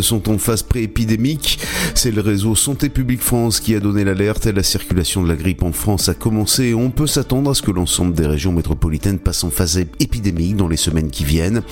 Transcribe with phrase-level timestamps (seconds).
[0.00, 1.60] Sont en phase pré-épidémique.
[1.94, 4.46] C'est le réseau Santé publique France qui a donné l'alerte.
[4.46, 7.70] La circulation de la grippe en France a commencé on peut s'attendre à ce que
[7.70, 11.62] l'ensemble des régions métropolitaines passent en phase épidémique dans les semaines qui viennent.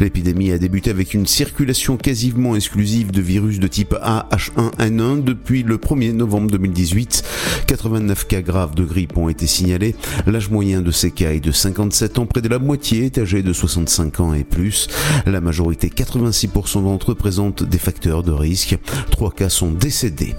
[0.00, 5.62] L'épidémie a débuté avec une circulation quasiment exclusive de virus de type A H1N1 depuis
[5.62, 7.24] le 1er novembre 2018.
[7.72, 9.94] 89 cas graves de grippe ont été signalés.
[10.26, 12.26] L'âge moyen de ces cas est de 57 ans.
[12.26, 14.88] Près de la moitié est âgé de 65 ans et plus.
[15.24, 18.76] La majorité, 86% d'entre eux présentent des facteurs de risque.
[19.10, 20.34] Trois cas sont décédés.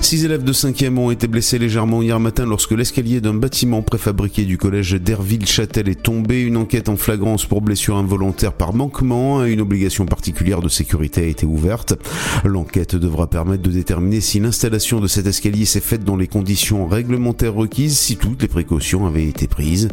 [0.00, 4.44] Six élèves de 5e ont été blessés légèrement hier matin lorsque l'escalier d'un bâtiment préfabriqué
[4.44, 6.42] du collège d'Herville-Châtel est tombé.
[6.42, 11.22] Une enquête en flagrance pour blessure involontaire par manquement à une obligation particulière de sécurité
[11.22, 11.94] a été ouverte.
[12.44, 16.86] L'enquête devra permettre de déterminer si l'installation de cet escalier s'est faite dans les conditions
[16.86, 19.88] réglementaires requises, si toutes les précautions avaient été prises.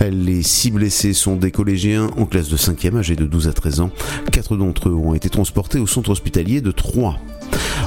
[0.00, 3.80] Les six blessés sont des collégiens en classe de 5e âgés de 12 à 13
[3.80, 3.90] ans.
[4.30, 7.18] Quatre d'entre eux ont été transportés au centre hospitalier de Troyes.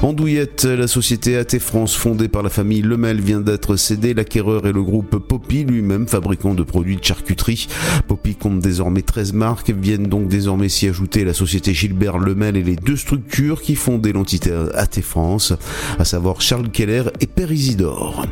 [0.01, 4.13] En Douillette, la société AT France fondée par la famille Lemel vient d'être cédée.
[4.13, 7.67] L'acquéreur est le groupe Poppy, lui-même fabricant de produits de charcuterie.
[8.07, 12.63] Poppy compte désormais 13 marques, viennent donc désormais s'y ajouter la société Gilbert Lemel et
[12.63, 15.53] les deux structures qui fondaient l'entité AT France,
[15.97, 18.25] à savoir Charles Keller et Père Isidore.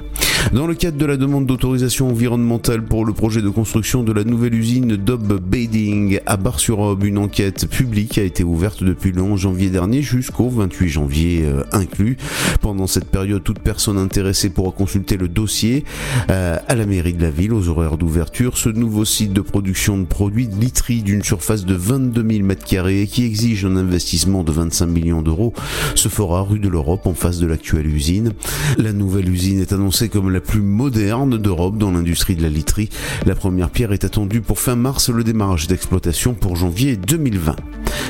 [0.52, 4.24] Dans le cadre de la demande d'autorisation environnementale pour le projet de construction de la
[4.24, 9.40] nouvelle usine Dob Bading à Bar-sur-Aube, une enquête publique a été ouverte depuis le 11
[9.40, 12.18] janvier dernier jusqu'au 28 janvier euh, inclus.
[12.62, 15.86] Pendant cette période, toute personne intéressée pourra consulter le dossier
[16.30, 18.58] euh, à la mairie de la ville aux horaires d'ouverture.
[18.58, 23.08] Ce nouveau site de production de produits de literie d'une surface de 22 000 m2
[23.08, 25.54] qui exige un investissement de 25 millions d'euros
[25.96, 28.34] se fera rue de l'Europe en face de l'actuelle usine.
[28.78, 32.90] La nouvelle usine est annoncée comme la plus moderne d'Europe dans l'industrie de la literie.
[33.26, 37.56] La première pierre est attendue pour fin mars, le démarrage d'exploitation pour janvier 2020.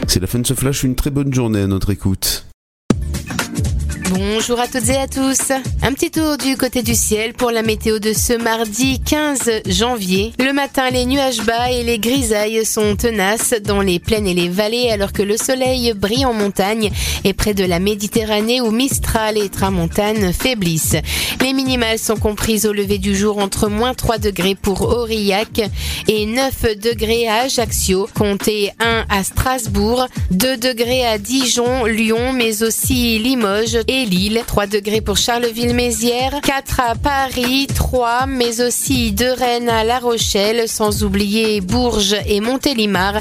[0.07, 2.45] C'est la fin de ce flash, une très bonne journée à notre écoute.
[4.33, 5.53] Bon, Bonjour à toutes et à tous.
[5.83, 10.33] Un petit tour du côté du ciel pour la météo de ce mardi 15 janvier.
[10.37, 14.49] Le matin, les nuages bas et les grisailles sont tenaces dans les plaines et les
[14.49, 16.91] vallées alors que le soleil brille en montagne
[17.23, 20.97] et près de la Méditerranée où Mistral et Tramontane faiblissent.
[21.41, 25.61] Les minimales sont comprises au lever du jour entre moins 3 degrés pour Aurillac
[26.09, 32.63] et 9 degrés à Ajaccio, comptez 1 à Strasbourg, 2 degrés à Dijon, Lyon, mais
[32.63, 39.25] aussi Limoges et Lille, 3 degrés pour Charleville-Mézières, 4 à Paris, 3, mais aussi de
[39.25, 43.15] Rennes à La Rochelle, sans oublier Bourges et Montélimar,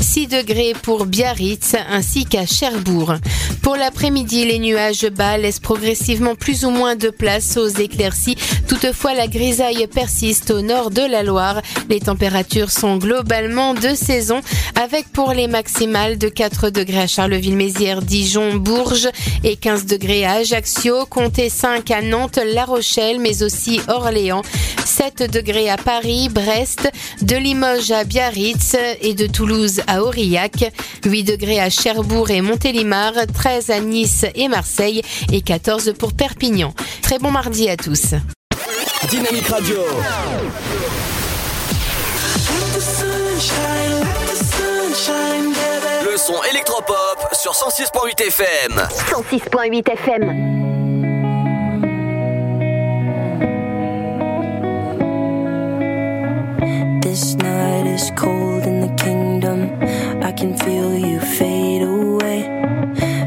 [0.00, 3.14] 6 degrés pour Biarritz ainsi qu'à Cherbourg.
[3.62, 8.36] Pour l'après-midi, les nuages bas laissent progressivement plus ou moins de place aux éclaircies.
[8.68, 11.62] Toutefois, la grisaille persiste au nord de la Loire.
[11.88, 14.40] Les températures sont globalement de saison
[14.80, 19.08] avec pour les maximales de 4 degrés à Charleville-Mézières, Dijon, Bourges
[19.42, 24.42] et 15 degrés à Ajaccio, comptez 5 à Nantes, La Rochelle mais aussi Orléans,
[24.84, 26.92] 7 degrés à Paris, Brest,
[27.22, 30.70] de Limoges à Biarritz et de Toulouse à Aurillac,
[31.02, 35.00] 8 degrés à Cherbourg et Montélimar, 13 à Nice et Marseille
[35.32, 36.74] et 14 pour Perpignan.
[37.00, 38.12] Très bon mardi à tous.
[39.08, 39.78] Dynamique Radio.
[46.14, 48.72] Le son électropop sur 106.8 FM.
[49.10, 50.20] 106.8 FM.
[57.00, 59.72] This night is cold in the kingdom.
[60.22, 62.44] I can feel you fade away.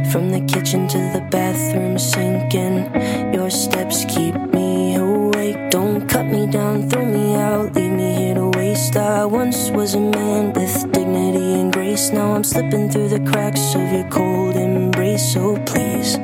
[0.10, 2.90] From the kitchen to the bathroom sinking.
[3.34, 5.72] Your steps keep me awake.
[5.72, 8.96] Don't cut me down, throw me out, leave me here to waste.
[8.96, 10.97] I once was a man with
[11.98, 12.12] grace.
[12.12, 15.34] Now I'm slipping through the cracks of your cold embrace.
[15.34, 16.18] So please,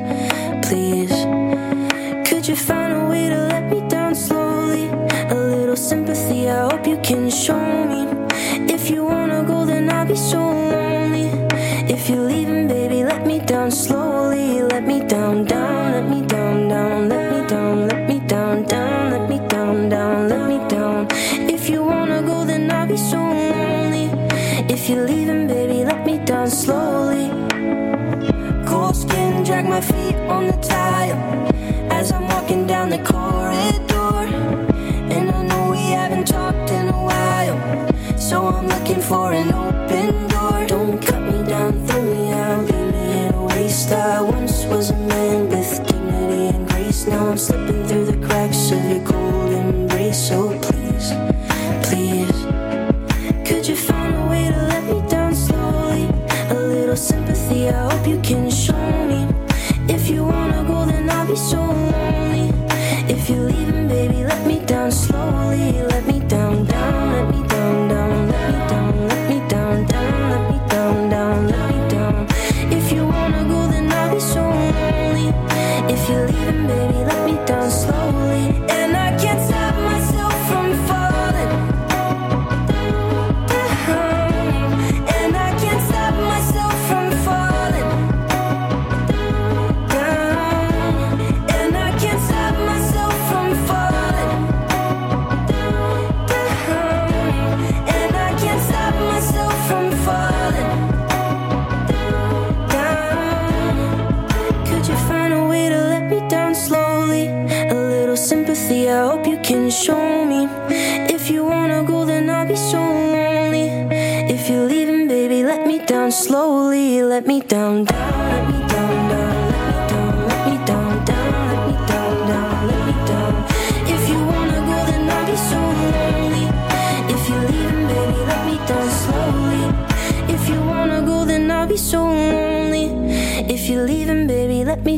[0.62, 1.14] please.
[2.28, 4.86] Could you find a way to let me down slowly?
[5.30, 8.02] A little sympathy, I hope you can show me.
[8.72, 10.53] If you wanna go, then I'll be so
[30.68, 31.18] tile
[31.92, 34.26] as I'm walking down the corridor.
[35.14, 37.58] And I know we haven't talked in a while,
[38.18, 40.66] so I'm looking for an open door.
[40.66, 43.92] Don't cut me down, throw me out, leave me in a waste.
[43.92, 47.06] I once was a man with dignity and grace.
[47.06, 50.28] Now I'm slipping through the cracks of your cold embrace.
[50.28, 51.12] So please,
[51.86, 52.38] please.
[53.48, 56.08] Could you find a way to let me down slowly?
[56.50, 58.50] A little sympathy, I hope you can
[61.34, 61.83] be so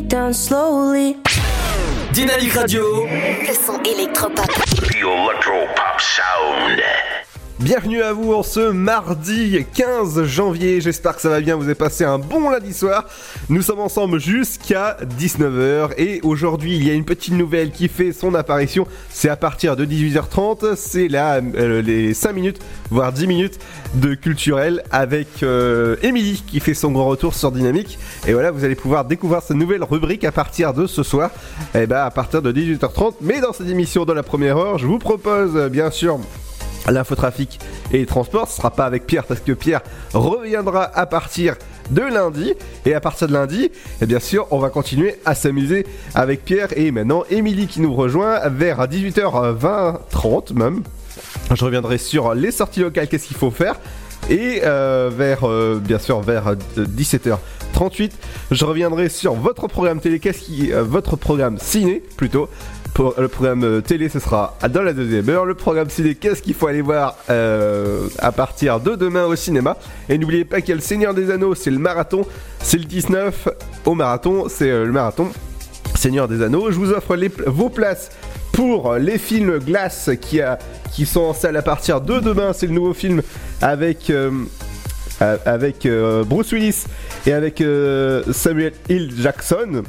[0.07, 1.17] down slowly.
[2.13, 3.05] Dynamique Radio.
[3.05, 4.45] Le son électropop.
[4.45, 6.79] The Electro Pop Sound.
[7.59, 10.79] Bienvenue à vous en ce mardi 15 janvier.
[10.79, 11.55] J'espère que ça va bien.
[11.55, 13.05] Vous avez passé un bon lundi soir.
[13.49, 15.91] Nous sommes ensemble jusqu'à 19h.
[15.97, 18.85] Et aujourd'hui, il y a une petite nouvelle qui fait son apparition.
[19.09, 20.75] C'est à partir de 18h30.
[20.75, 22.59] C'est là euh, les 5 minutes,
[22.91, 23.57] voire 10 minutes
[23.93, 27.97] de culturel avec euh, Émilie qui fait son grand retour sur Dynamique.
[28.27, 31.31] Et voilà, vous allez pouvoir découvrir cette nouvelle rubrique à partir de ce soir.
[31.73, 33.13] Et ben à partir de 18h30.
[33.21, 36.19] Mais dans cette émission de la première heure, je vous propose bien sûr
[36.91, 37.59] l'infotrafic
[37.91, 38.49] et les transports.
[38.49, 39.81] Ce sera pas avec Pierre parce que Pierre
[40.13, 41.55] reviendra à partir
[41.91, 42.53] de lundi.
[42.85, 43.69] Et à partir de lundi,
[44.01, 47.93] et bien sûr, on va continuer à s'amuser avec Pierre et maintenant Émilie qui nous
[47.93, 50.83] rejoint vers 18h20, 30 même.
[51.53, 53.79] Je reviendrai sur les sorties locales, qu'est-ce qu'il faut faire.
[54.29, 56.55] Et euh, vers, euh, bien sûr, vers
[57.77, 58.11] 17h38,
[58.51, 62.49] je reviendrai sur votre programme télé, qu'est-ce qui, euh, votre programme ciné plutôt.
[62.93, 65.45] Pour le programme euh, télé, ce sera dans la deuxième heure.
[65.45, 69.77] Le programme ciné, qu'est-ce qu'il faut aller voir euh, à partir de demain au cinéma.
[70.09, 72.25] Et n'oubliez pas qu'il y a le Seigneur des Anneaux, c'est le marathon.
[72.59, 73.49] C'est le 19
[73.85, 75.29] au marathon, c'est le marathon
[75.93, 76.71] Seigneur des Anneaux.
[76.71, 77.15] Je vous offre
[77.45, 78.09] vos places
[78.51, 82.53] pour les films Glace qui, sont en salle à partir de demain.
[82.53, 83.21] C'est le nouveau film
[83.61, 84.11] avec,
[85.21, 86.85] avec euh, Bruce Willis
[87.25, 89.83] et avec euh, Samuel Hill Jackson.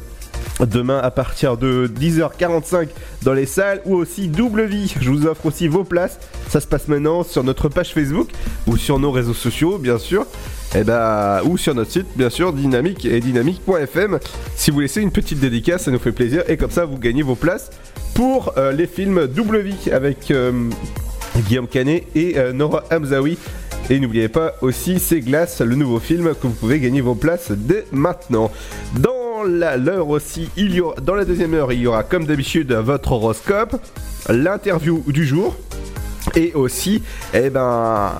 [0.60, 2.88] Demain à partir de 10h45
[3.22, 4.92] dans les salles ou aussi Double Vie.
[5.00, 6.18] Je vous offre aussi vos places.
[6.48, 8.28] Ça se passe maintenant sur notre page Facebook
[8.66, 10.26] ou sur nos réseaux sociaux, bien sûr.
[10.74, 14.18] Et bah, ou sur notre site, bien sûr, dynamique et dynamique.fm.
[14.56, 16.42] Si vous laissez une petite dédicace, ça nous fait plaisir.
[16.48, 17.70] Et comme ça, vous gagnez vos places
[18.14, 20.68] pour euh, les films Double Vie avec euh,
[21.46, 23.38] Guillaume Canet et euh, Nora Hamzaoui.
[23.90, 27.52] Et n'oubliez pas aussi C'est Glace, le nouveau film que vous pouvez gagner vos places
[27.52, 28.50] dès maintenant.
[28.98, 29.18] Dans
[30.08, 33.76] aussi, il y aura, dans la deuxième heure, il y aura comme d'habitude votre horoscope,
[34.28, 35.56] l'interview du jour.
[36.34, 37.02] Et aussi,
[37.32, 38.12] eh ben,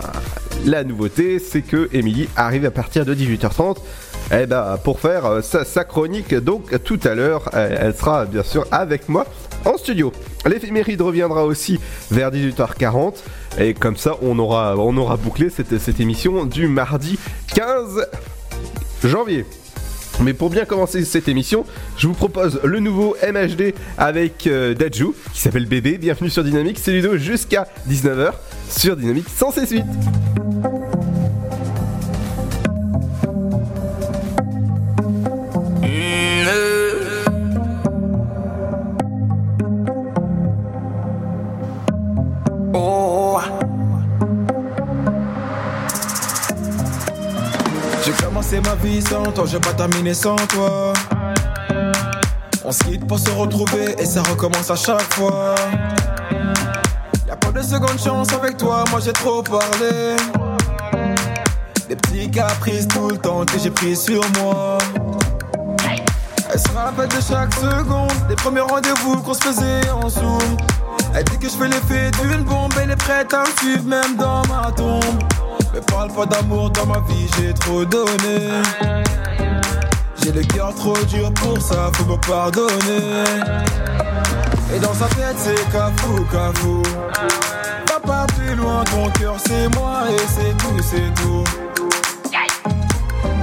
[0.65, 3.77] la nouveauté, c'est que Émilie arrive à partir de 18h30
[4.33, 6.35] eh ben, pour faire euh, sa, sa chronique.
[6.35, 9.27] Donc, tout à l'heure, elle sera bien sûr avec moi
[9.65, 10.13] en studio.
[10.47, 11.79] L'éphéméride reviendra aussi
[12.11, 13.17] vers 18h40.
[13.61, 17.19] Et comme ça, on aura, on aura bouclé cette, cette émission du mardi
[17.55, 18.07] 15
[19.05, 19.45] janvier.
[20.23, 21.65] Mais pour bien commencer cette émission,
[21.97, 25.99] je vous propose le nouveau MHD avec euh, qui s'appelle Bébé.
[25.99, 28.33] Bienvenue sur Dynamique, c'est Ludo jusqu'à 19h
[28.69, 30.98] sur Dynamique 106.8.
[48.83, 50.93] vie sans toi, j'ai pas terminé sans toi.
[52.65, 55.55] On se quitte pour se retrouver et ça recommence à chaque fois.
[57.27, 60.17] Y'a pas de seconde chance avec toi, moi j'ai trop parlé.
[61.89, 64.79] Des petits caprices tout le temps que j'ai pris sur moi.
[66.53, 70.57] Elle se rappelle de chaque seconde, des premiers rendez-vous qu'on se faisait en zoom.
[71.15, 74.17] Elle dit que je fais l'effet d'une bombe, elle est prête à me suivre même
[74.17, 75.23] dans ma tombe.
[75.75, 78.63] Mais parle pas d'amour dans ma vie, j'ai trop donné.
[80.23, 83.25] J'ai le cœur trop dur pour ça, faut me pardonner.
[84.75, 86.83] Et dans sa tête, c'est cafou, cafou.
[87.89, 91.45] Va pas plus loin, ton cœur c'est moi et c'est tout, c'est tout.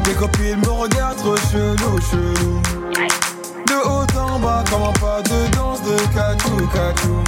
[0.04, 2.62] Tes copines me regardent trop chelou, chelou.
[3.68, 7.24] De haut en bas, comment pas de danse de cacou, cacou.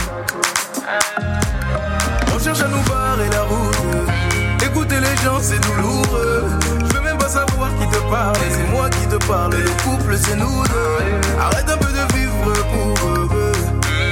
[2.34, 4.64] On cherche à nous barrer la route.
[4.64, 6.46] Écouter les gens, c'est douloureux.
[6.88, 8.36] Je veux même pas savoir qui te parle.
[8.52, 9.56] C'est moi qui te parle.
[9.56, 11.40] Le couple, c'est nous deux.
[11.40, 13.28] Arrête un peu de vivre pour eux.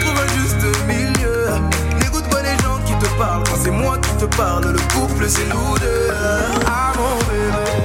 [0.01, 1.49] Trouve un juste milieu.
[1.99, 3.43] N'écoute pas les gens qui te parlent.
[3.43, 6.09] Quand c'est moi qui te parle, le couple, c'est nous deux.
[6.65, 7.84] Ah mon bébé.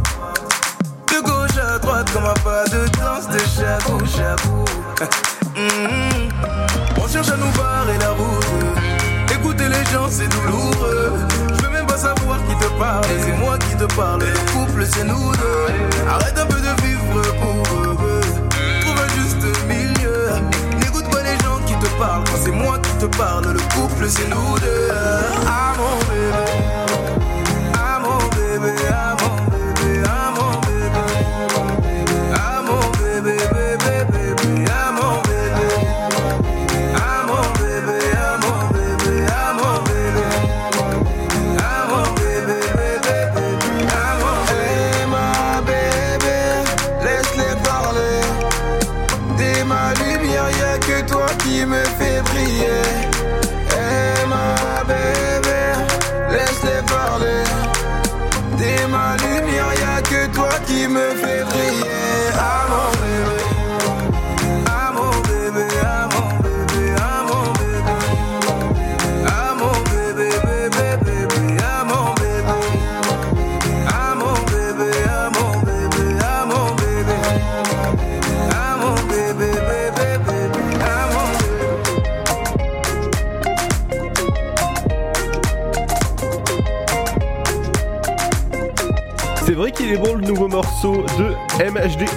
[1.79, 4.65] Droite, comme un pas de danse de chabou, chabou.
[7.01, 8.45] On cherche à nous barrer la route.
[9.33, 11.13] Écouter les gens, c'est douloureux.
[11.47, 13.05] Je veux même pas savoir qui te parle.
[13.25, 14.21] C'est moi qui te parle.
[14.21, 16.09] Le couple, c'est nous deux.
[16.09, 18.21] Arrête un peu de vivre pour eux.
[18.81, 20.29] Trouve un juste milieu.
[20.79, 22.23] N'écoute pas les gens qui te parlent.
[22.25, 24.89] Quand c'est moi qui te parle, le couple, c'est nous deux.
[25.47, 26.51] Ah mon bébé.
[27.75, 28.73] Ah mon bébé.
[28.91, 29.10] Ah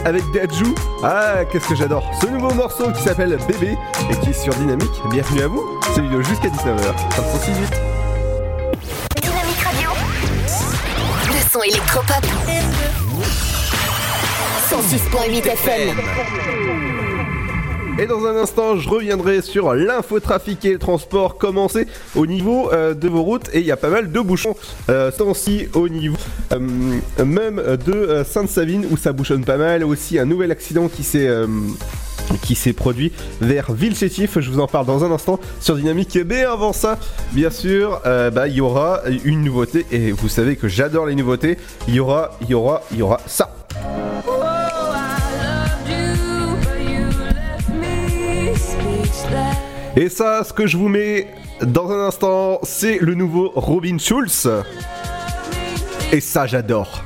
[0.05, 0.75] avec Dajou.
[1.03, 2.05] Ah, qu'est-ce que j'adore.
[2.21, 3.77] Ce nouveau morceau qui s'appelle Bébé
[4.11, 4.91] et qui est sur Dynamique.
[5.11, 5.63] Bienvenue à vous.
[5.95, 6.97] C'est vidéo jusqu'à 19h.
[7.17, 7.81] 568.
[9.23, 9.91] Dynamique Radio.
[11.29, 12.25] Le son électropop.
[14.71, 17.14] 106.8 FM.
[17.97, 21.87] Et dans un instant, je reviendrai sur l'infotrafic et le transport commencé
[22.17, 23.49] au niveau euh, de vos routes.
[23.53, 24.57] Et il y a pas mal de bouchons
[24.89, 26.17] euh, temps-ci au niveau
[26.53, 26.59] euh,
[27.25, 29.85] même de euh, Sainte-Savine où ça bouchonne pas mal.
[29.85, 31.31] Aussi un nouvel accident qui s'est
[32.43, 34.41] qui s'est produit vers Villechétif.
[34.41, 36.19] Je vous en parle dans un instant sur Dynamique.
[36.27, 36.99] Mais avant ça,
[37.33, 39.87] bien sûr, bah, il y aura une nouveauté.
[39.93, 41.59] Et vous savez que j'adore les nouveautés.
[41.87, 43.64] Il y aura, il y aura, il y aura ça.
[49.97, 51.29] Et ça, ce que je vous mets
[51.63, 54.49] dans un instant, c'est le nouveau Robin Schulz.
[56.11, 57.05] Et ça, j'adore.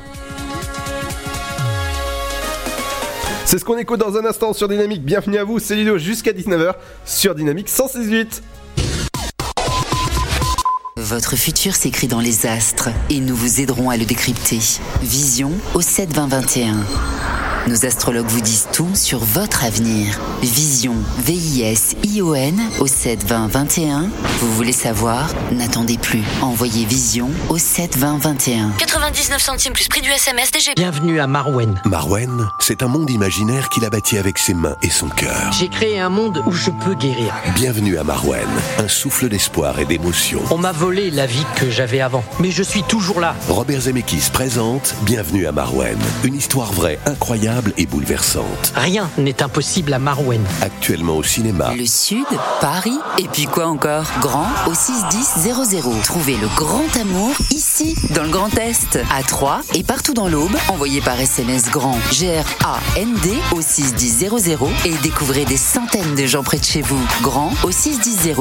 [3.44, 5.04] C'est ce qu'on écoute dans un instant sur Dynamique.
[5.04, 8.42] Bienvenue à vous, c'est Lido jusqu'à 19h sur Dynamique 168.
[10.96, 14.60] Votre futur s'écrit dans les astres et nous vous aiderons à le décrypter.
[15.02, 16.76] Vision au 7 20 21.
[17.68, 20.18] Nos astrologues vous disent tout sur votre avenir.
[20.40, 24.08] Vision, V-I-S-I-O-N au 7 20 21.
[24.40, 25.28] Vous voulez savoir?
[25.52, 26.22] N'attendez plus.
[26.40, 28.70] Envoyez Vision au 7 20 21.
[28.78, 30.70] 99 centimes plus prix du SMS DG.
[30.76, 31.78] Bienvenue à Marwen.
[31.84, 35.52] Marwen, c'est un monde imaginaire qu'il a bâti avec ses mains et son cœur.
[35.52, 37.34] J'ai créé un monde où je peux guérir.
[37.54, 40.40] Bienvenue à Marwen, un souffle d'espoir et d'émotion.
[40.50, 43.34] On m'a volé la vie que j'avais avant, mais je suis toujours là.
[43.50, 48.72] Robert Zemeckis présente Bienvenue à Marwen, une histoire vraie, incroyable et bouleversante.
[48.74, 50.42] Rien n'est impossible à Marwen.
[50.62, 51.72] Actuellement au cinéma.
[51.76, 52.26] Le Sud,
[52.60, 54.04] Paris, et puis quoi encore?
[54.20, 56.02] Grand au 61000.
[56.04, 60.56] Trouvez le grand amour ici, dans le Grand Est, à Troyes et partout dans l'Aube.
[60.68, 64.28] Envoyez par SMS grand G-R-A-N-D au 61000
[64.84, 67.00] et découvrez des centaines de gens près de chez vous.
[67.22, 68.34] Grand au 61000.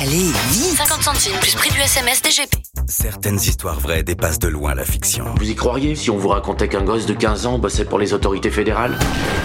[0.00, 2.56] Allez, vite 50 centimes plus prix du SMS DGP.
[2.88, 5.24] Certaines histoires vraies dépassent de loin la fiction.
[5.38, 5.96] Vous y croiriez?
[5.96, 8.98] Si on vous racontait qu'un gosse de 15 ans bossait pour les autorités fédérales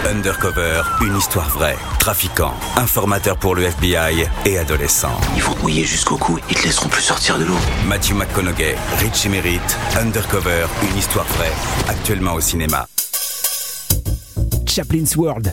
[0.04, 1.76] Undercover, une histoire vraie.
[1.98, 5.12] Trafiquant, informateur pour le FBI et adolescent.
[5.36, 7.58] Ils vont te mouiller jusqu'au cou et te laisseront plus sortir de l'eau.
[7.86, 11.52] Matthew McConaughey, Richie Merritt, Undercover, une histoire vraie.
[11.88, 12.86] Actuellement au cinéma.
[14.66, 15.52] Chaplin's World.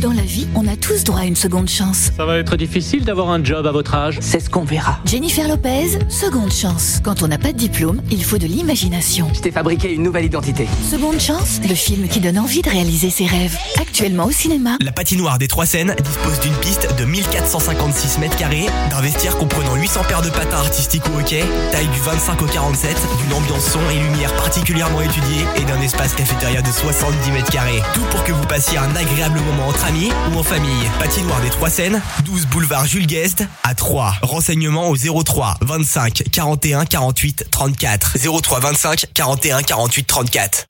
[0.00, 2.10] Dans la vie, on a tous droit à une seconde chance.
[2.16, 4.18] Ça va être difficile d'avoir un job à votre âge.
[4.20, 4.98] C'est ce qu'on verra.
[5.04, 7.00] Jennifer Lopez, seconde chance.
[7.04, 9.28] Quand on n'a pas de diplôme, il faut de l'imagination.
[9.34, 10.66] Je t'ai fabriqué une nouvelle identité.
[10.90, 13.56] Seconde chance, le film qui donne envie de réaliser ses rêves.
[13.80, 14.76] Actuellement au cinéma.
[14.80, 19.76] La patinoire des Trois Seines dispose d'une piste de 1456 mètres carrés, d'un vestiaire comprenant
[19.76, 23.80] 800 paires de patins artistiques au hockey, taille du 25 au 47, d'une ambiance son
[23.90, 27.82] et lumière particulièrement étudiée et d'un espace cafétéria de 70 mètres carrés.
[27.94, 30.90] Tout pour que vous passiez un agréable moment entre amis ou en famille.
[30.98, 34.14] Patinoire des Trois Seines, 12 boulevard Jules Guest à 3.
[34.22, 38.16] Renseignements au 03 25 41 48 34.
[38.42, 40.66] 03 25 41 48 34.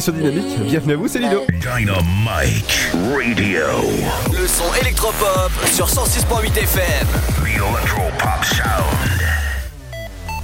[0.00, 0.58] Sur Dynamique.
[0.64, 1.42] Bienvenue à vous, c'est Lido.
[1.50, 3.66] Dynamite Radio.
[4.32, 7.06] Le son électropop sur 106.8 FM.
[7.36, 9.20] The Electropop Sound.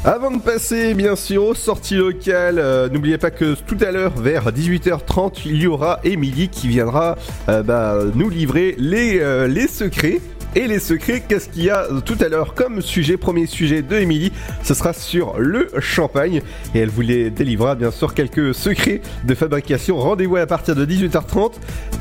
[0.05, 4.12] Avant de passer bien sûr aux sorties locales, euh, n'oubliez pas que tout à l'heure
[4.21, 7.16] vers 18h30 il y aura Émilie qui viendra
[7.49, 10.21] euh, bah, nous livrer les, euh, les secrets.
[10.57, 13.97] Et les secrets, qu'est-ce qu'il y a tout à l'heure comme sujet Premier sujet de
[13.97, 16.40] Émilie, ce sera sur le champagne.
[16.75, 19.99] Et elle vous les délivrera bien sûr quelques secrets de fabrication.
[19.99, 21.53] Rendez-vous à partir de 18h30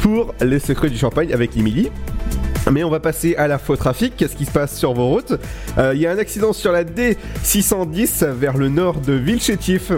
[0.02, 1.92] pour les secrets du champagne avec Émilie.
[2.72, 4.14] Mais on va passer à l'info trafic.
[4.16, 5.34] Qu'est-ce qui se passe sur vos routes?
[5.78, 9.92] Euh, Il y a un accident sur la D610 vers le nord de Villechétif.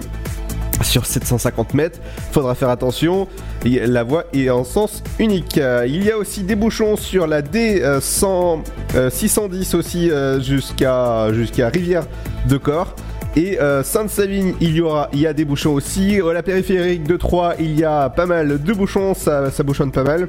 [0.83, 1.99] Sur 750 mètres,
[2.31, 3.27] faudra faire attention.
[3.65, 5.57] La voie est en sens unique.
[5.57, 8.59] Euh, Il y a aussi des bouchons sur la D100,
[8.95, 12.05] euh, 610 aussi euh, jusqu'à jusqu'à Rivière
[12.47, 12.95] de Corps.
[13.35, 16.21] Et euh, Sainte-Savine, il y aura, il y a des bouchons aussi.
[16.21, 19.91] Euh, La périphérique de Troyes, il y a pas mal de bouchons, ça, ça bouchonne
[19.91, 20.27] pas mal.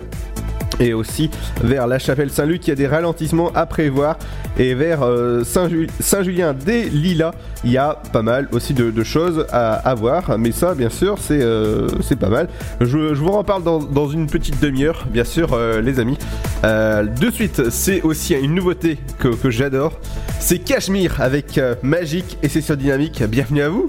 [0.81, 1.31] Et aussi
[1.63, 4.17] vers la chapelle Saint-Luc, il y a des ralentissements à prévoir.
[4.59, 7.33] Et vers euh, Saint-Ju- Saint-Julien des Lilas,
[7.65, 10.39] il y a pas mal aussi de, choses à, voir.
[10.39, 11.89] Mais ça, bien sûr, c'est euh,
[12.19, 12.49] pas mal.
[12.81, 16.19] Je, vous en parle dans, une petite demi-heure, bien sûr, euh, les amis.
[16.63, 19.93] De suite, c'est aussi une nouveauté que, j'adore.
[20.41, 23.23] C'est Cachemire avec Magique et c'est sur Dynamique.
[23.25, 23.87] Bienvenue à vous.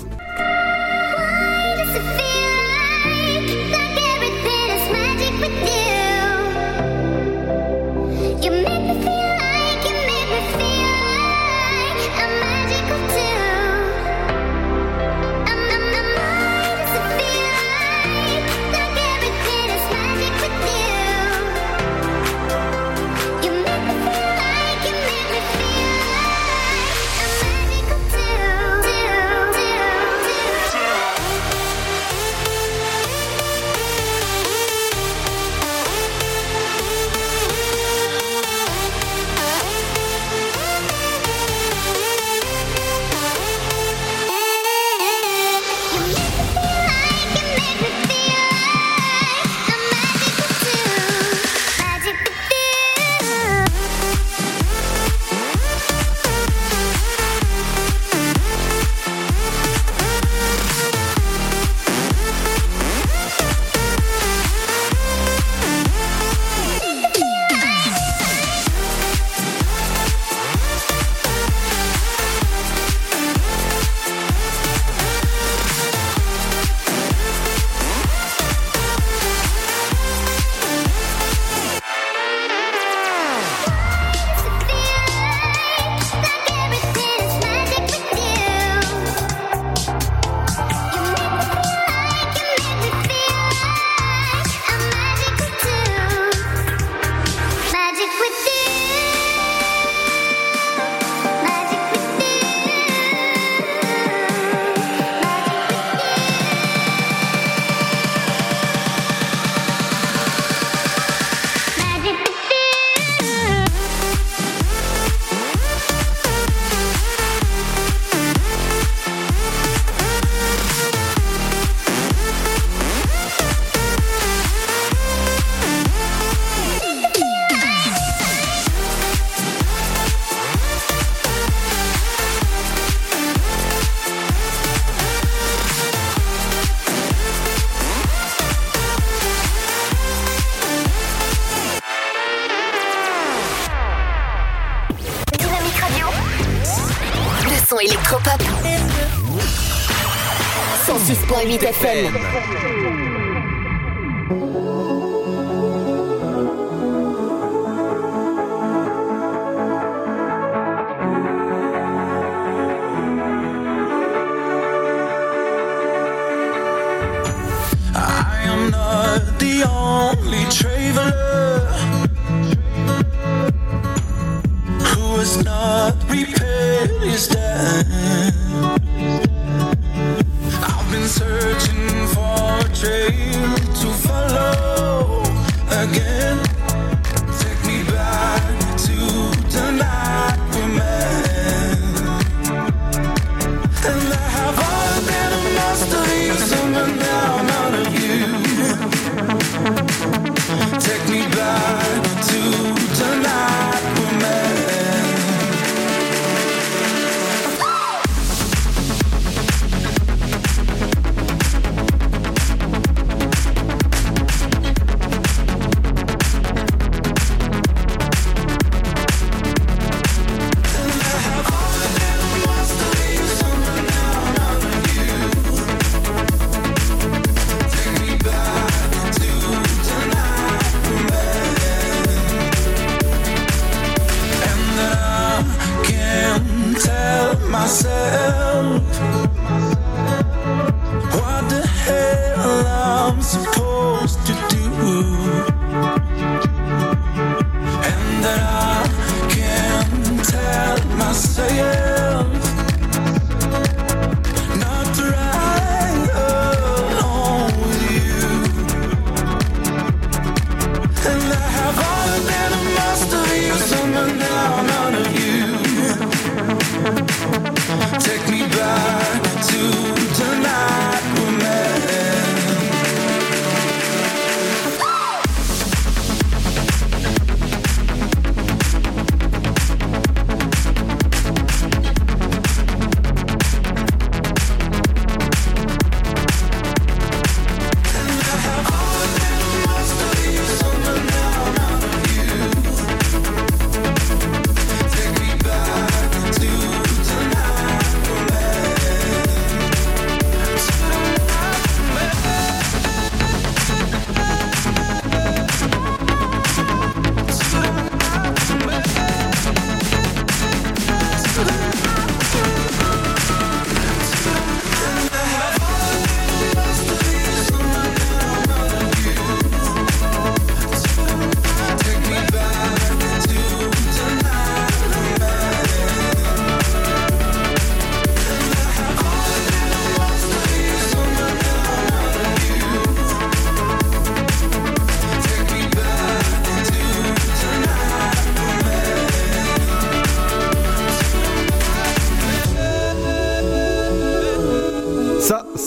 [151.49, 152.18] 106.8 FM.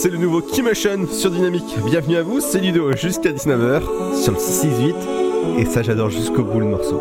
[0.03, 1.77] C'est le nouveau Keymotion sur Dynamique.
[1.85, 4.95] Bienvenue à vous, c'est Ludo jusqu'à 19h sur le 6-8.
[5.61, 7.01] Et ça, j'adore jusqu'au bout le morceau.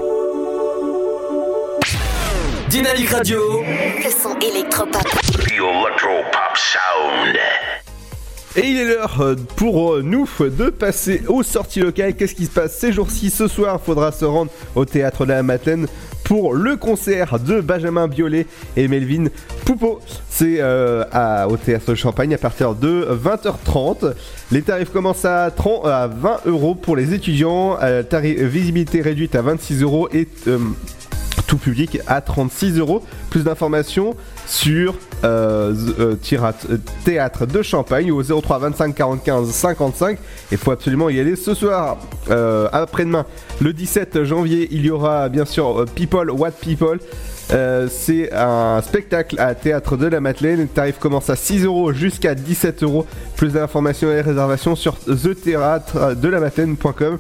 [2.70, 3.64] Dynamique Radio.
[3.64, 5.02] Le son électropop.
[5.02, 7.81] The Electro Pop Sound.
[8.58, 12.16] Et il est l'heure euh, pour euh, nous de passer aux sorties locales.
[12.16, 15.32] Qu'est-ce qui se passe ces jours-ci Ce soir, il faudra se rendre au théâtre de
[15.32, 15.88] la Madeleine
[16.26, 19.28] pour le concert de Benjamin Biolay et Melvin
[19.64, 20.02] Poupeau.
[20.30, 21.06] C'est euh,
[21.48, 24.16] au théâtre de Champagne à partir de 20h30.
[24.52, 27.78] Les tarifs commencent à, 30 à 20 euros pour les étudiants,
[28.12, 30.28] visibilité réduite à 26 euros et
[31.48, 33.02] tout public à 36 euros.
[33.30, 40.18] Plus d'informations sur euh, euh, euh, Théâtre de Champagne au 03 25 45 55.
[40.52, 41.98] Il faut absolument y aller ce soir.
[42.72, 43.26] Après-demain,
[43.60, 47.00] le 17 janvier, il y aura bien sûr People What People.
[47.90, 50.62] C'est un spectacle à Théâtre de la Madeleine.
[50.62, 53.06] Le tarif commence à 6 euros jusqu'à 17 euros.
[53.36, 57.18] Plus d'informations et réservations sur thetheatre-de-la-madeleine.com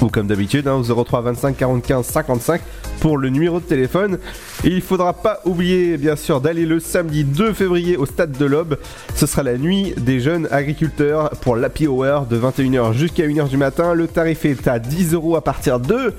[0.00, 2.60] ou comme d'habitude hein, au 03 25 45 55
[3.00, 4.18] pour le numéro de téléphone.
[4.64, 8.44] Et il faudra pas oublier bien sûr d'aller le samedi 2 février au stade de
[8.44, 8.76] l'Aube.
[9.14, 13.56] Ce sera la nuit des jeunes agriculteurs pour l'Happy Hour de 21h jusqu'à 1h du
[13.56, 13.94] matin.
[13.94, 16.12] Le tarif est à 10 euros à partir de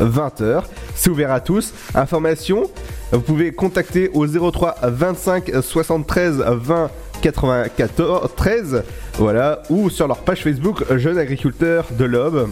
[0.00, 0.62] 20h.
[0.94, 1.72] C'est ouvert à tous.
[1.94, 2.64] Information,
[3.12, 10.42] vous pouvez contacter au 03 25 73 20 94 13 voilà ou sur leur page
[10.42, 12.48] Facebook Jeunes agriculteurs de l'Aube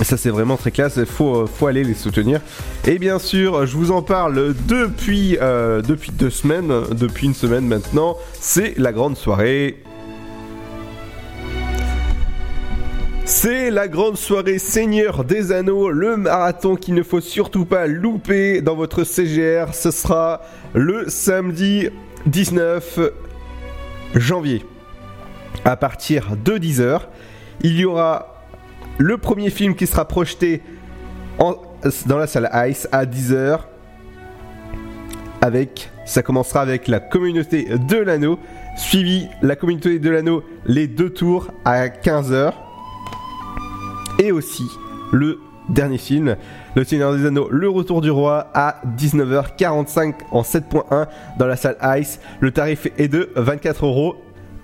[0.00, 2.40] et ça c'est vraiment très classe, il faut, faut aller les soutenir.
[2.86, 7.66] Et bien sûr, je vous en parle depuis, euh, depuis deux semaines, depuis une semaine
[7.66, 9.82] maintenant, c'est la grande soirée.
[13.24, 18.62] C'est la grande soirée Seigneur des Anneaux, le marathon qu'il ne faut surtout pas louper
[18.62, 19.74] dans votre CGR.
[19.74, 20.40] Ce sera
[20.72, 21.90] le samedi
[22.24, 23.00] 19
[24.14, 24.64] janvier
[25.66, 27.02] à partir de 10h.
[27.60, 28.37] Il y aura
[28.98, 30.60] le premier film qui sera projeté
[31.38, 33.60] dans la salle Ice à 10h.
[35.40, 38.40] Avec, ça commencera avec la communauté de l'anneau,
[38.76, 42.52] suivi la communauté de l'anneau les deux tours à 15h.
[44.18, 44.64] Et aussi
[45.12, 46.36] le dernier film,
[46.74, 51.06] Le Seigneur des Anneaux, Le Retour du Roi à 19h45 en 7.1
[51.38, 52.18] dans la salle Ice.
[52.40, 54.16] Le tarif est de 24 euros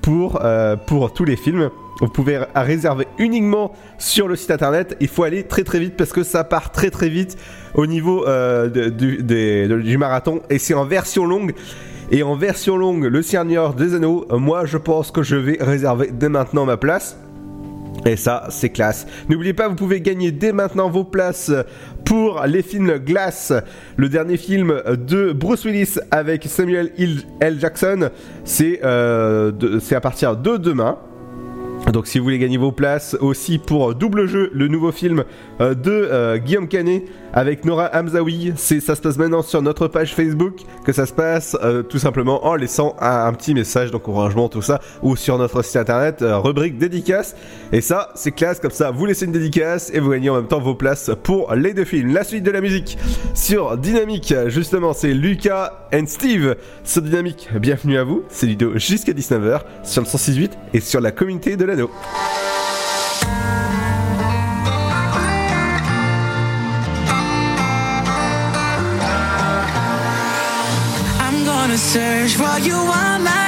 [0.09, 1.71] euh, pour tous les films.
[2.01, 4.97] Vous pouvez réserver uniquement sur le site internet.
[5.01, 7.37] Il faut aller très très vite parce que ça part très très vite
[7.75, 11.55] au niveau euh, du, marathon et c'est en version longue.
[12.11, 16.11] Et en version longue, le Seigneur des Anneaux, moi je pense que je vais réserver
[16.13, 17.17] dès maintenant ma place.
[18.07, 19.07] Et ça, c'est classe.
[19.31, 21.51] N'oubliez pas, vous pouvez gagner dès maintenant vos places
[22.05, 23.55] pour les films Glass,
[23.97, 26.93] le dernier film de Bruce Willis avec Samuel
[27.41, 27.59] L.
[27.59, 28.11] Jackson.
[28.45, 29.53] C'est euh,
[29.91, 30.99] à partir de demain.
[31.93, 35.25] Donc si vous voulez gagner vos places aussi pour Double Jeu, le nouveau film
[35.61, 39.89] euh, de euh, Guillaume Canet avec Nora Hamzaoui, c'est ça se passe maintenant sur notre
[39.89, 44.49] page Facebook que ça se passe euh, tout simplement en laissant un, petit message d'encouragement
[44.49, 47.37] tout ça ou sur notre site internet rubrique dédicace
[47.73, 50.47] et ça c'est classe comme ça vous laissez une dédicace et vous gagnez en même
[50.47, 52.15] temps vos places pour les deux films.
[52.15, 52.97] La suite de la musique
[53.35, 57.49] sur Dynamique justement c'est Lucas and Steve sur Dynamique.
[57.61, 61.74] Bienvenue à vous, c'est Ludo jusqu'à 19h sur le 168 et sur la communauté de
[61.75, 61.91] l'anneau.
[71.21, 73.44] I'm gonna search for you all night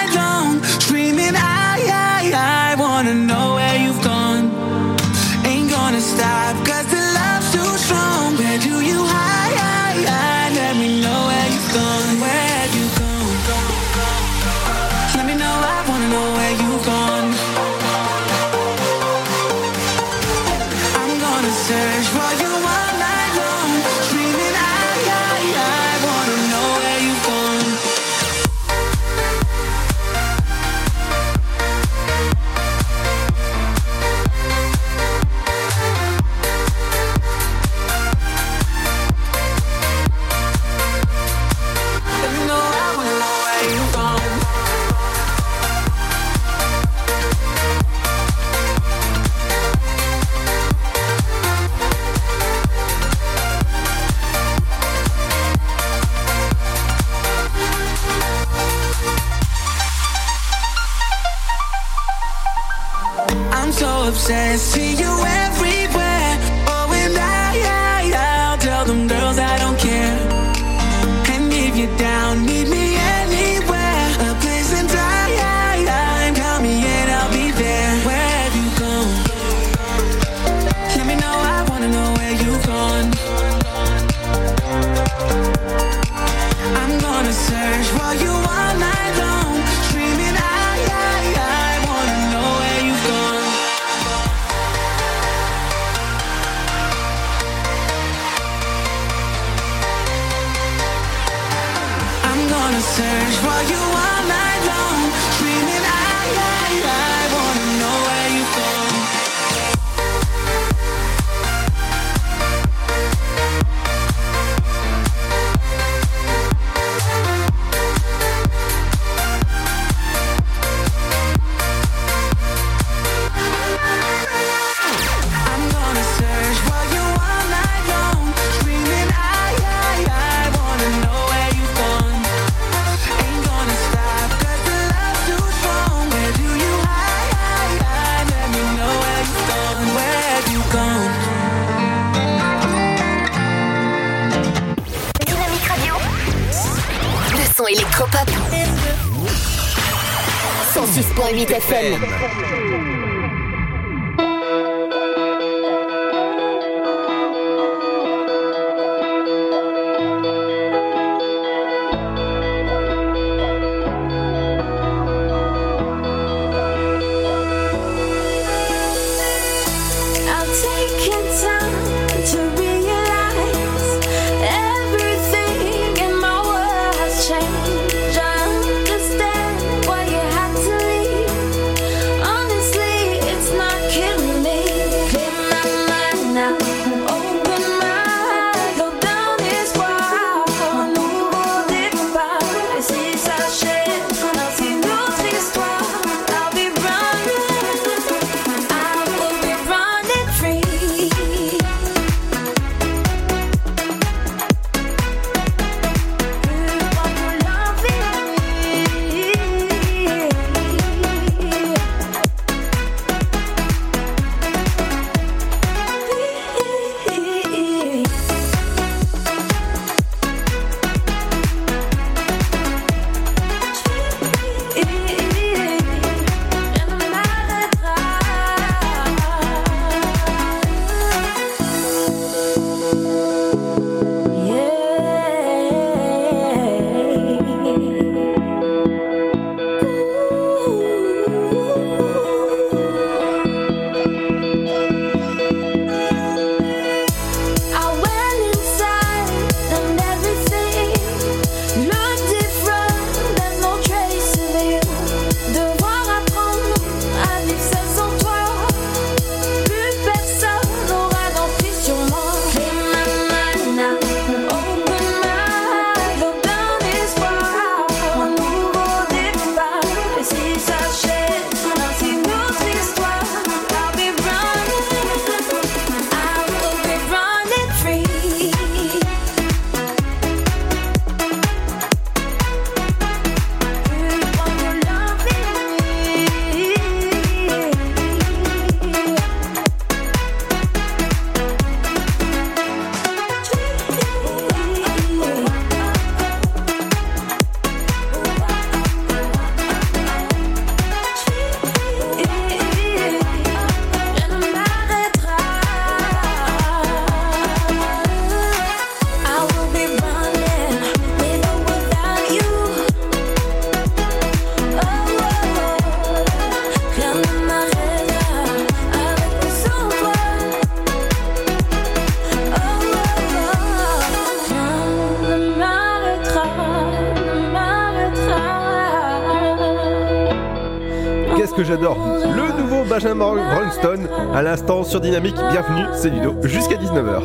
[334.87, 335.35] sur Dynamique.
[335.51, 337.21] Bienvenue, c'est Ludo, jusqu'à 19h.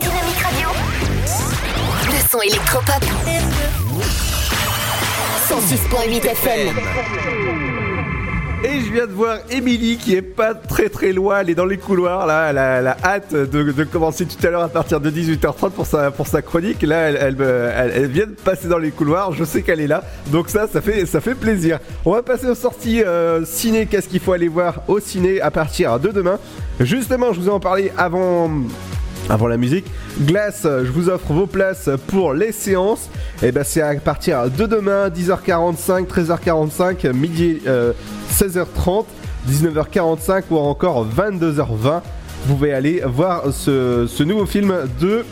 [0.00, 0.68] Dynamique Radio.
[2.06, 3.04] Le son électropop.
[5.48, 6.76] 106.8 FM.
[8.90, 11.76] Je viens de voir Émilie qui est pas très très loin, elle est dans les
[11.76, 15.86] couloirs là, elle a, hâte de, commencer tout à l'heure à partir de 18h30 pour
[15.86, 16.82] sa, pour sa chronique.
[16.82, 17.36] Là, elle,
[17.94, 20.80] elle, vient de passer dans les couloirs, je sais qu'elle est là, donc ça, ça
[20.80, 21.78] fait, ça fait plaisir.
[22.04, 25.52] On va passer aux sorties euh, ciné, qu'est-ce qu'il faut aller voir au ciné à
[25.52, 26.40] partir de demain?
[26.80, 28.50] Justement, je vous en parlais avant
[29.28, 29.86] avant la musique.
[30.22, 33.08] Glace, je vous offre vos places pour les séances.
[33.42, 37.92] Et ben c'est à partir de demain, 10h45, 13h45, midi euh,
[38.40, 39.04] 16h30,
[39.50, 42.00] 19h45 ou encore 22h20.
[42.46, 45.26] Vous pouvez aller voir ce, nouveau film de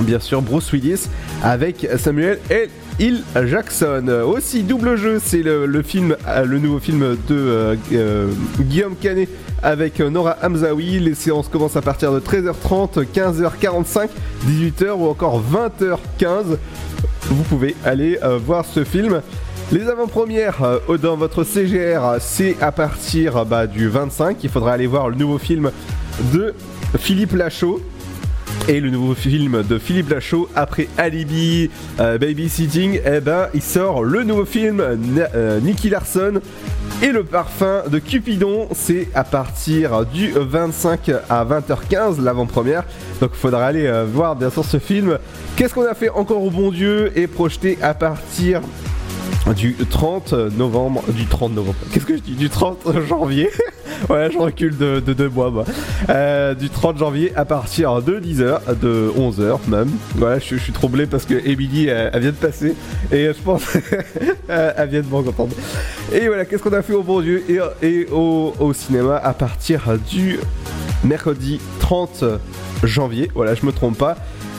[0.00, 1.08] bien sûr Bruce Willis
[1.42, 2.70] avec Samuel L.
[2.98, 4.06] Hill Jackson.
[4.26, 9.28] Aussi double jeu, c'est le, euh, nouveau film de euh, euh, Guillaume Canet
[9.62, 11.00] avec Nora Hamzaoui.
[11.00, 14.08] Les séances commencent à partir de 13h30, 15h45,
[14.48, 16.56] 18h ou encore 20h15.
[17.24, 19.20] Vous pouvez aller voir ce film.
[19.72, 24.36] Les avant-premières euh, dans votre CGR, c'est à partir bah, du 25.
[24.44, 25.70] Il faudra aller voir le nouveau film
[26.32, 26.54] de
[26.98, 27.80] Philippe Lachaud.
[28.66, 34.02] Et le nouveau film de Philippe Lachaud, après Alibi, euh, Babysitting, eh ben, il sort
[34.02, 36.40] le nouveau film euh, Nicky Larson
[37.02, 38.68] et le parfum de Cupidon.
[38.74, 42.84] C'est à partir du 25 à 20h15, l'avant-première.
[43.20, 45.18] Donc il faudra aller euh, voir bien sûr ce film.
[45.56, 48.62] Qu'est-ce qu'on a fait encore au bon Dieu et projeté à partir
[49.52, 52.32] du 30 novembre, du 30 novembre, qu'est-ce que je dis?
[52.34, 53.50] Du 30 janvier,
[54.08, 55.64] ouais je recule de, de deux mois moi,
[56.08, 61.06] Euh, du 30 janvier à partir de 10h, de 11h même, voilà je, suis troublé
[61.06, 62.74] parce que Emily elle, vient de passer
[63.12, 63.62] et je pense
[64.48, 65.54] elle vient de m'en entendre.
[66.12, 69.34] Et voilà, qu'est-ce qu'on a fait au bon Dieu et, et au, au cinéma à
[69.34, 70.38] partir du
[71.04, 72.24] mercredi 30
[72.82, 74.16] janvier, voilà je me trompe pas.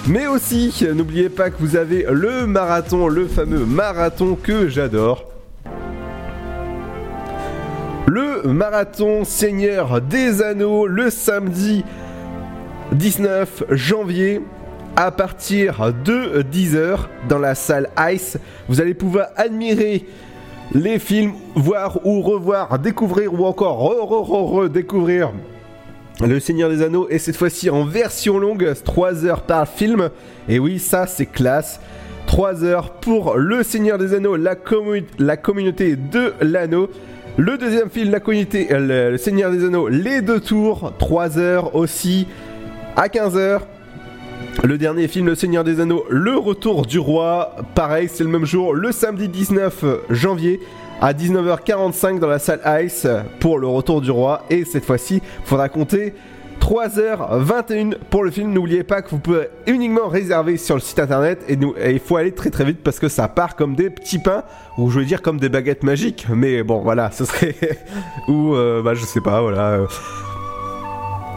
[0.08, 5.26] Mais aussi, n'oubliez pas que vous avez le marathon, le fameux marathon que j'adore.
[8.06, 11.84] Le marathon Seigneur des Anneaux, le samedi
[12.92, 14.42] 19 janvier
[14.96, 18.38] à partir de 10h dans la salle Ice.
[18.70, 20.06] Vous allez pouvoir admirer
[20.72, 25.32] les films, voir ou revoir, découvrir ou encore re, re, re, redécouvrir
[26.22, 30.10] le Seigneur des Anneaux et cette fois-ci en version longue, 3 heures par film.
[30.48, 31.80] Et oui, ça c'est classe.
[32.28, 36.90] 3 heures pour Le Seigneur des Anneaux, la, commu- la communauté de l'anneau.
[37.38, 41.76] Le deuxième film, la communauté, le, le Seigneur des Anneaux, les deux tours, 3 heures
[41.76, 42.28] aussi
[42.96, 43.68] à 15 heures.
[44.64, 48.46] Le dernier film, Le Seigneur des Anneaux, Le Retour du Roi, pareil, c'est le même
[48.46, 50.62] jour, le samedi 19 janvier
[51.02, 53.08] à 19h45 dans la salle Ice
[53.40, 54.44] pour Le Retour du Roi.
[54.50, 56.14] Et cette fois-ci, faudra compter
[56.60, 58.52] 3h21 pour le film.
[58.52, 61.58] N'oubliez pas que vous pouvez uniquement réserver sur le site internet et,
[61.92, 64.44] il faut aller très très vite parce que ça part comme des petits pains
[64.78, 66.28] ou je veux dire comme des baguettes magiques.
[66.34, 67.56] Mais bon, voilà, ce serait.
[68.28, 69.82] ou euh, bah je sais pas, voilà.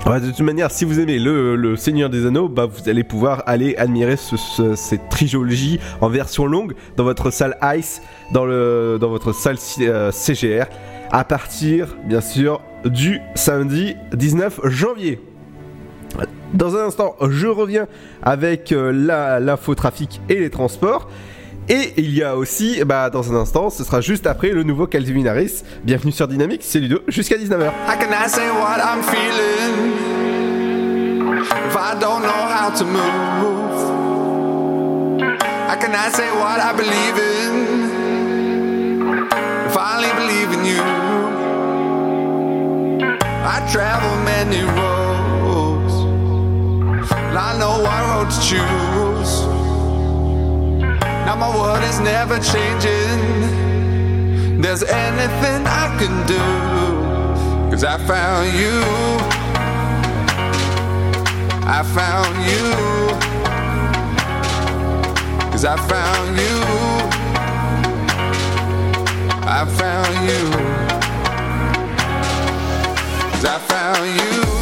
[0.06, 3.76] De toute manière, si vous aimez le, Seigneur des Anneaux, bah, vous allez pouvoir aller
[3.76, 8.00] admirer ce- ce- cette trilogie en version longue dans votre salle Ice,
[8.32, 10.64] dans, votre salle C- euh, CGR,
[11.10, 15.20] à partir, bien sûr, du samedi 19 janvier.
[16.54, 17.86] Dans un instant, je reviens
[18.22, 21.10] avec euh, l'infotrafic et les transports.
[21.70, 24.86] Et il y a aussi, bah, dans un instant, ce sera juste après le nouveau
[24.86, 25.62] Calvin Harris.
[25.84, 27.66] Bienvenue sur Dynamique, c'est Ludo, jusqu'à 19h.
[27.86, 29.92] How can I say what I'm feeling
[31.68, 33.68] if I don't know how to move?
[35.68, 37.68] How can I say what I believe in
[39.66, 40.82] if I only believe in you?
[43.44, 45.94] I travel many roads,
[47.12, 48.97] and I know what road to choose.
[51.28, 53.20] Now my world is never changing.
[54.62, 56.40] There's anything I can do.
[57.70, 58.82] Cause I found you.
[61.68, 62.72] I found you.
[65.50, 66.62] Cause I found you.
[69.46, 70.44] I found you.
[73.32, 74.57] Cause I found you.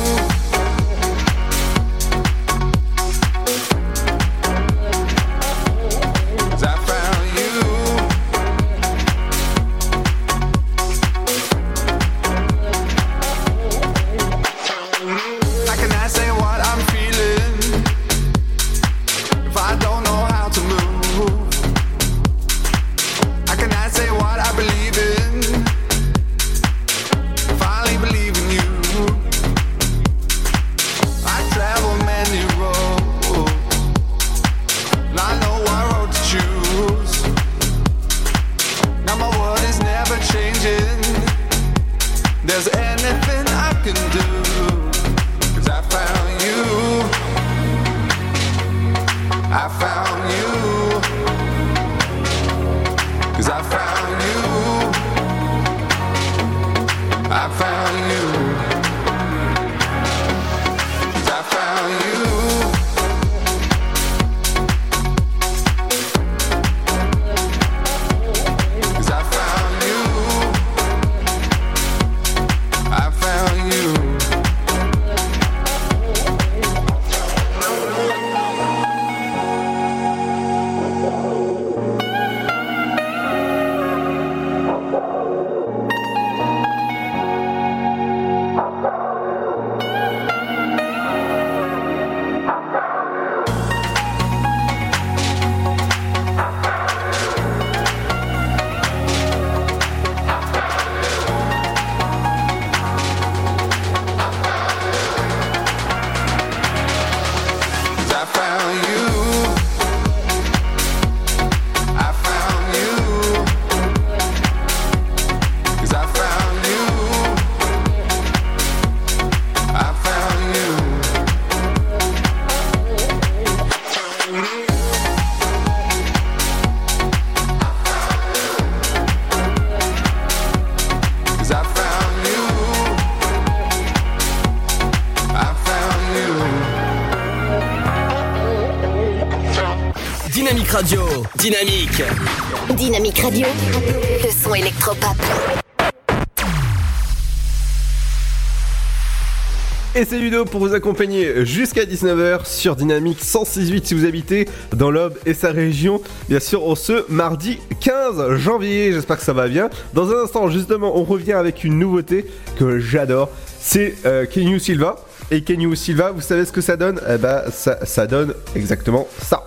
[149.99, 154.91] Et c'est Ludo pour vous accompagner jusqu'à 19h sur Dynamique 106.8 si vous habitez dans
[154.91, 156.03] l'Aube et sa région.
[156.29, 158.93] Bien sûr, on ce mardi 15 janvier.
[158.93, 159.71] J'espère que ça va bien.
[159.95, 162.27] Dans un instant, justement, on revient avec une nouveauté
[162.59, 163.31] que j'adore.
[163.59, 164.97] C'est euh, Kenyu Silva.
[165.31, 167.01] Et Kenyu Silva, vous savez ce que ça donne?
[167.09, 169.46] Eh ça, ça donne exactement ça.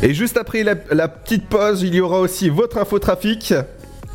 [0.00, 3.52] Et juste après la, petite pause, il y aura aussi votre infotrafic.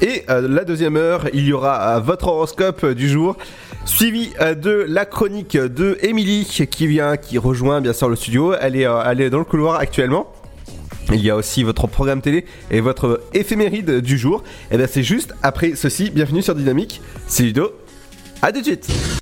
[0.01, 3.37] Et euh, la deuxième heure, il y aura euh, votre horoscope du jour,
[3.85, 8.53] suivi euh, de la chronique de Émilie qui vient, qui rejoint bien sûr le studio.
[8.53, 10.31] Elle est, dans le couloir actuellement.
[11.11, 14.41] Il y a aussi votre programme télé et votre éphéméride du jour.
[14.71, 16.11] Et bien c'est juste après ceci.
[16.11, 17.01] Bienvenue sur Dynamique.
[17.27, 17.73] C'est Ludo.
[18.41, 19.21] À tout de suite.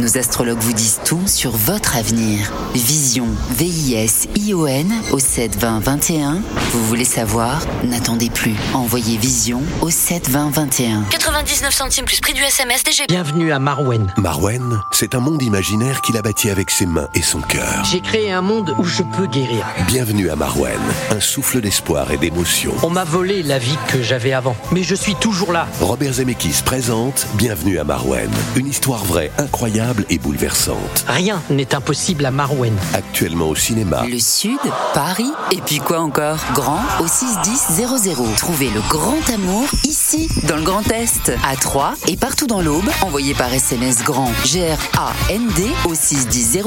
[0.00, 2.50] Nos astrologues vous disent tout sur votre avenir.
[2.74, 6.42] Vision, V-I-S-I-O-N au 7 20 21.
[6.72, 7.62] Vous voulez savoir?
[7.84, 8.56] N'attendez plus.
[8.74, 11.02] Envoyez Vision au 7 20 21.
[11.10, 13.06] 99 centimes plus prix du SMS DGP.
[13.08, 14.12] Bienvenue à Marwen.
[14.16, 17.84] Marwen, c'est un monde imaginaire qu'il a bâti avec ses mains et son cœur.
[17.84, 19.64] J'ai créé un monde où je peux guérir.
[19.86, 20.80] Bienvenue à Marwen,
[21.10, 22.72] un souffle d'espoir et d'émotion.
[22.82, 25.68] On m'a volé la vie que j'avais avant, mais je suis toujours là.
[25.80, 31.04] Robert Zemeckis présente Bienvenue à Marwen, une histoire vraie, incroyable et bouleversante.
[31.06, 32.74] Rien n'est impossible à Marwen.
[32.92, 34.04] Actuellement au cinéma.
[34.08, 34.58] Le Sud,
[34.94, 36.38] Paris, et puis quoi encore?
[36.54, 38.34] Grand au 61000.
[38.36, 42.88] Trouvez le grand amour ici, dans le Grand Est, à Troyes et partout dans l'Aube.
[43.02, 46.62] Envoyez par SMS grand G-R-A-N-D au 61000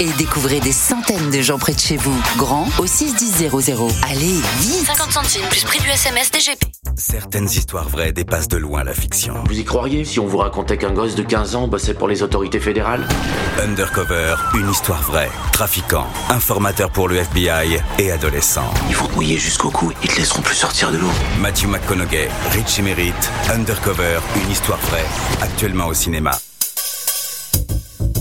[0.00, 2.16] et découvrez des centaines de gens près de chez vous.
[2.36, 3.50] Grand au 61000.
[4.10, 6.64] Allez, vite 50 centimes plus prix du SMS DGP.
[6.96, 9.34] Certaines histoires vraies dépassent de loin la fiction.
[9.46, 10.04] Vous y croiriez?
[10.04, 13.06] Si on vous racontait qu'un gosse de 15 ans bossait pour les autorités fédérales
[13.62, 15.30] Undercover, une histoire vraie.
[15.52, 18.72] Trafiquants, informateurs pour le FBI et adolescents.
[18.90, 21.10] Ils vont te mouiller jusqu'au cou, ils te laisseront plus sortir de l'eau.
[21.40, 25.06] Matthew McConaughey, Richie Merritt, Undercover, une histoire vraie.
[25.40, 26.32] Actuellement au cinéma.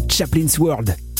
[0.09, 0.95] Chaplin's World.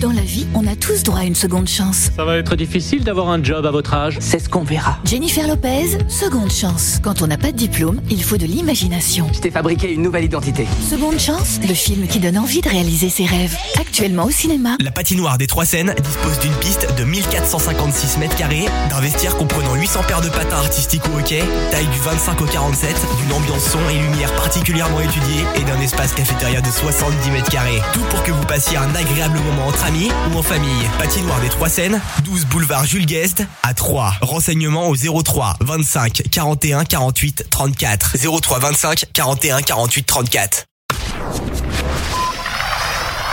[0.00, 2.10] Dans la vie, on a tous droit à une seconde chance.
[2.16, 4.18] Ça va être difficile d'avoir un job à votre âge.
[4.20, 4.98] C'est ce qu'on verra.
[5.04, 6.98] Jennifer Lopez, seconde chance.
[7.02, 9.28] Quand on n'a pas de diplôme, il faut de l'imagination.
[9.32, 10.66] Je t'ai fabriqué une nouvelle identité.
[10.88, 13.56] Seconde chance, le film qui donne envie de réaliser ses rêves.
[13.80, 14.76] Actuellement au cinéma.
[14.80, 19.76] La patinoire des Trois Seines dispose d'une piste de 1456 mètres carrés, d'un vestiaire comprenant
[19.76, 23.78] 800 paires de patins artistiques au hockey, taille du 25 au 47, d'une ambiance son
[23.90, 27.80] et lumière particulièrement étudiée et d'un espace cafétéria de 70 mètres carrés.
[27.92, 30.88] Tout pour que vous passiez un agréable moment entre amis ou en famille.
[30.98, 34.14] Patinoire des Trois Seines, 12 boulevard Jules Guest à 3.
[34.22, 38.16] Renseignements au 03 25 41 48 34.
[38.40, 40.64] 03 25 41 48 34.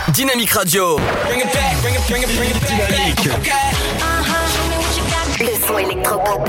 [0.08, 0.98] Dynamique Radio.
[5.40, 6.48] Le son électropop.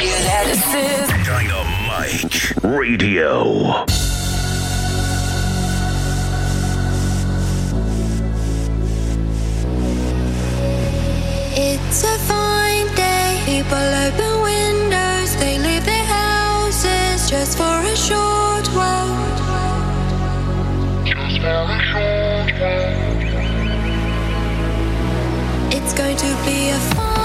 [0.00, 0.62] Dynamite
[2.62, 4.21] Radio.
[11.54, 13.42] It's a fine day.
[13.44, 15.36] People open windows.
[15.36, 19.12] They leave their houses just for a short while.
[21.04, 22.92] Just for a short while.
[25.76, 27.21] It's going to be a fine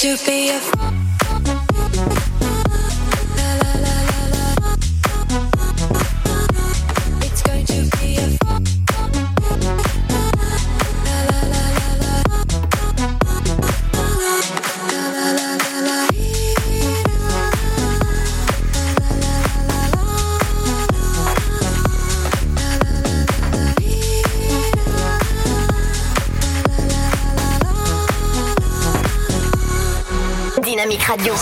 [0.00, 0.89] To be a
[31.10, 31.34] Radio.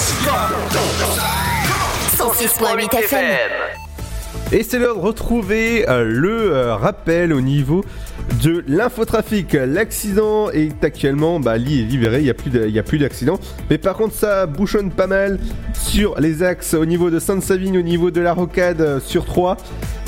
[2.16, 3.24] 106.8 FM.
[4.50, 7.84] Et c'est l'heure de retrouver euh, le euh, rappel au niveau
[8.42, 9.52] de l'infotrafic.
[9.52, 13.38] L'accident est actuellement, bah, est libéré, il n'y a plus d'accident.
[13.68, 15.38] Mais par contre, ça bouchonne pas mal
[15.74, 19.58] sur les axes au niveau de Sainte-Savine, au niveau de la Rocade euh, sur 3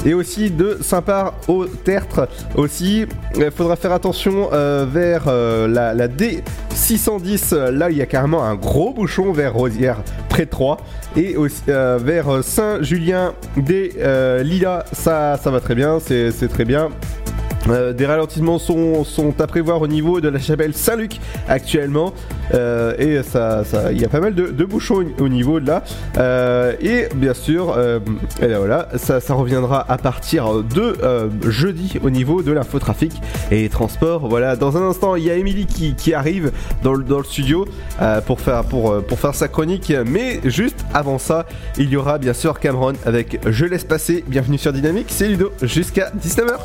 [0.04, 3.06] et aussi de Saint-Par au Tertre aussi.
[3.36, 7.54] Il faudra faire attention euh, vers euh, la, la D610.
[7.54, 9.98] euh, Là, il y a carrément un gros bouchon vers Rosière,
[10.28, 10.78] près de 3.
[11.16, 13.92] Et aussi, euh, vers Saint-Julien des
[14.44, 16.88] Lilas, ça, ça va très bien, c'est très bien.
[17.68, 22.12] Euh, des ralentissements sont, sont à prévoir au niveau de la chapelle Saint-Luc actuellement.
[22.54, 25.66] Euh, et ça, ça- il y a pas mal de, de bouchons au niveau de
[25.66, 25.84] là.
[26.16, 28.00] Euh, et bien sûr euh,
[28.42, 33.12] et là, voilà ça, ça reviendra à partir de euh, jeudi au niveau de l'infotrafic
[33.50, 34.26] et transport.
[34.28, 36.50] Voilà dans un instant il y a Émilie qui, qui arrive
[36.82, 37.66] dans le, dans le studio
[38.26, 39.92] pour faire pour, pour faire sa chronique.
[40.06, 41.46] Mais juste avant ça
[41.78, 44.24] il y aura bien sûr Cameron avec Je laisse passer.
[44.26, 46.56] Bienvenue sur Dynamique c'est Ludo jusqu'à 19h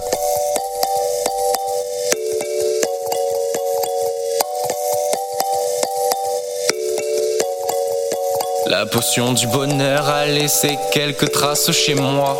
[8.85, 12.37] La potion du bonheur a laissé quelques traces chez moi.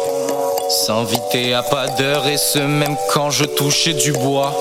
[0.70, 4.56] S'inviter à pas d'heure et ce même quand je touchais du bois.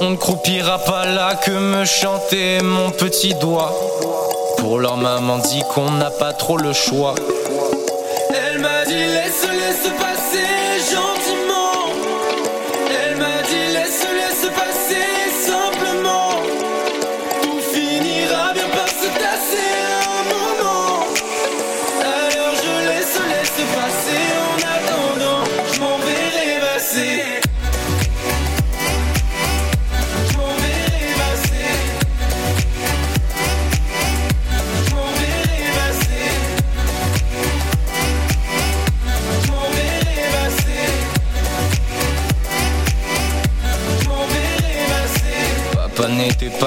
[0.00, 3.74] On ne croupira pas là que me chanter mon petit doigt.
[4.56, 7.14] Pour leur maman dit qu'on n'a pas trop le choix.
[8.30, 11.43] Elle m'a dit laisse, laisse passer gentiment.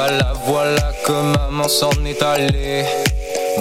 [0.06, 2.86] Là, voilà que maman s'en est allée.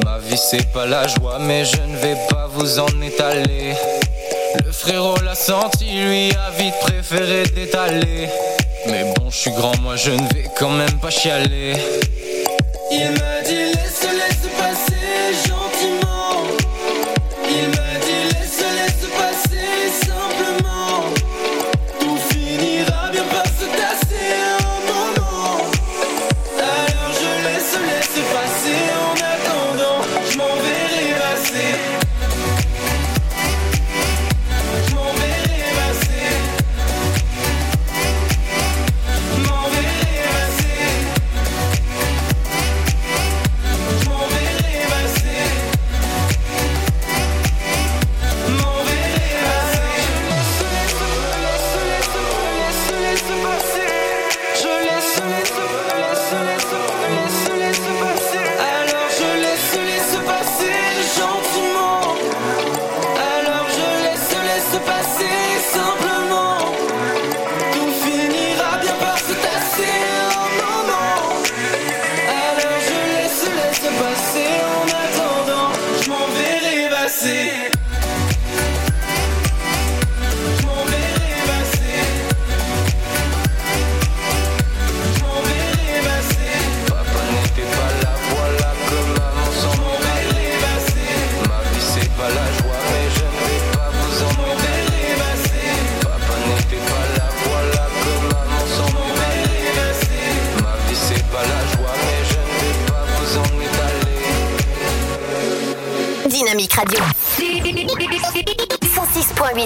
[0.05, 3.74] Ma vie c'est pas la joie, mais je ne vais pas vous en étaler.
[4.64, 8.28] Le frérot l'a senti, lui a vite préféré d'étaler.
[8.89, 11.74] Mais bon, je suis grand, moi je ne vais quand même pas chialer.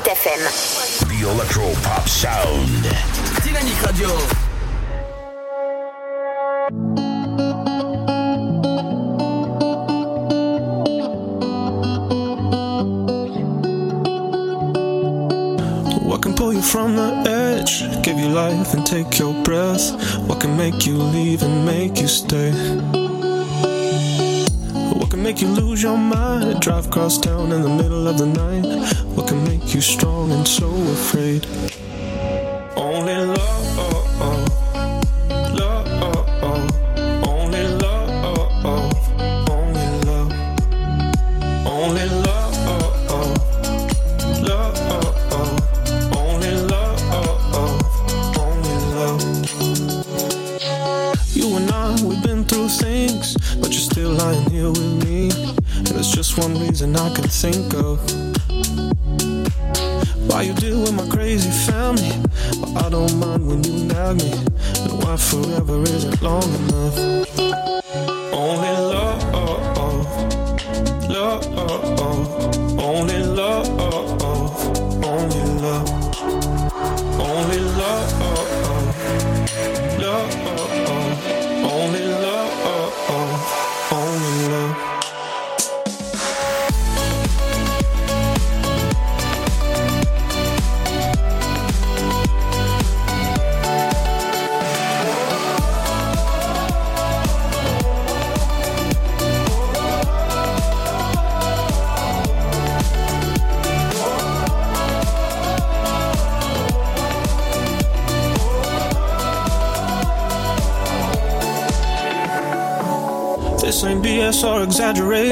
[0.05, 1.09] FM.
[1.09, 2.85] The Electro Pop Sound.
[3.45, 4.50] Dynamique Radio.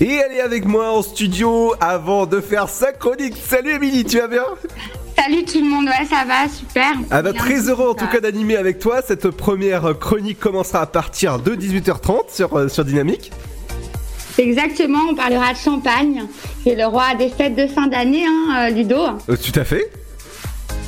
[0.00, 3.36] Et elle est avec moi en studio avant de faire sa chronique.
[3.36, 4.44] Salut Émilie, tu vas bien?
[5.16, 6.92] Salut tout le monde, ouais ça va, super.
[7.12, 9.02] Ah bah très heureux en tout cas d'animer avec toi.
[9.06, 13.30] Cette première chronique commencera à partir de 18h30 sur, euh, sur Dynamique.
[14.36, 16.24] Exactement, on parlera de champagne,
[16.64, 18.98] qui est le roi des fêtes de fin d'année, hein, euh, Ludo.
[19.30, 19.92] Euh, tout à fait.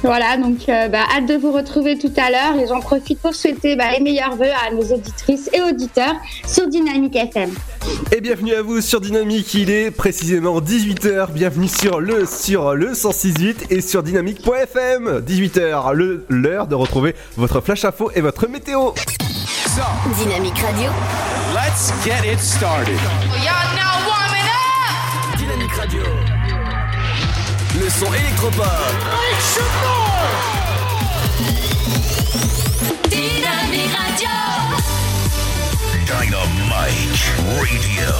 [0.03, 3.35] Voilà, donc euh, bah, hâte de vous retrouver tout à l'heure et j'en profite pour
[3.35, 6.15] souhaiter bah, les meilleurs vœux à nos auditrices et auditeurs
[6.47, 7.51] sur Dynamique FM.
[8.13, 12.93] Et bienvenue à vous sur Dynamique, il est précisément 18h, bienvenue sur le sur le
[12.93, 15.21] 106.8 et sur dynamique.fm.
[15.27, 18.91] 18h, le- l'heure de retrouver votre flash info et votre météo.
[20.19, 20.91] Dynamique Radio.
[21.53, 22.97] Let's get it started.
[22.97, 23.96] Dynamique
[27.87, 28.67] Le son électropop.
[33.09, 34.29] Dynamique Radio.
[36.05, 36.67] Dynamite
[37.47, 38.11] Radio.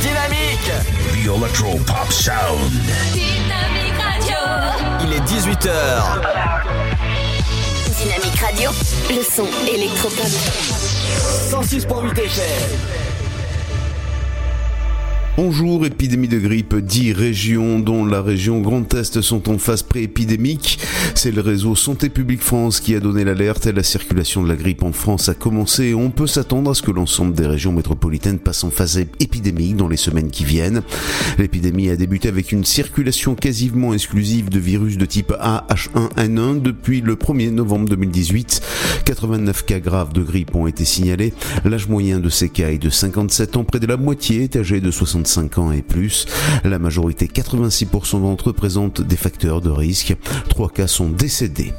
[0.00, 0.72] Dynamique.
[1.12, 2.72] The Electro Pop Sound.
[3.12, 4.36] Dynamique Radio.
[5.04, 5.70] Il est 18h.
[7.96, 8.70] Dynamique Radio.
[9.10, 10.26] Le son électropop.
[11.52, 13.15] 106.8 FM.
[15.36, 20.78] Bonjour, épidémie de grippe, 10 régions dont la région Grand Est sont en phase pré-épidémique.
[21.14, 24.82] C'est le réseau Santé publique France qui a donné l'alerte la circulation de la grippe
[24.82, 28.64] en France a commencé on peut s'attendre à ce que l'ensemble des régions métropolitaines passent
[28.64, 30.82] en phase épidémique dans les semaines qui viennent.
[31.36, 37.14] L'épidémie a débuté avec une circulation quasiment exclusive de virus de type AH1N1 depuis le
[37.14, 38.62] 1er novembre 2018.
[39.04, 41.34] 89 cas graves de grippe ont été signalés.
[41.64, 44.80] L'âge moyen de ces cas est de 57 ans, près de la moitié est âgé
[44.80, 44.90] de
[45.26, 46.26] 65 ans et plus.
[46.64, 50.16] La majorité, 86% d'entre eux, présentent des facteurs de risque.
[50.48, 51.72] Trois cas sont décédés.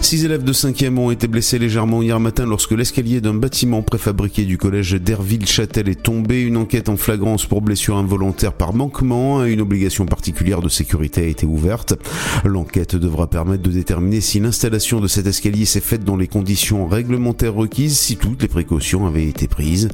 [0.00, 4.44] Six élèves de 5e ont été blessés légèrement hier matin lorsque l'escalier d'un bâtiment préfabriqué
[4.44, 6.42] du collège d'Herville-Châtel est tombé.
[6.42, 11.22] Une enquête en flagrance pour blessure involontaire par manquement à une obligation particulière de sécurité
[11.22, 11.94] a été ouverte.
[12.44, 16.86] L'enquête devra permettre de déterminer si l'installation de cet escalier s'est faite dans les conditions
[16.88, 19.88] réglementaires requises, si toutes les précautions avaient été prises.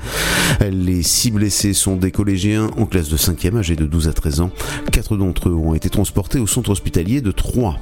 [0.71, 4.41] Les six blessés sont des collégiens en classe de 5e âgés de 12 à 13
[4.41, 4.51] ans.
[4.91, 7.79] Quatre d'entre eux ont été transportés au centre hospitalier de Troyes.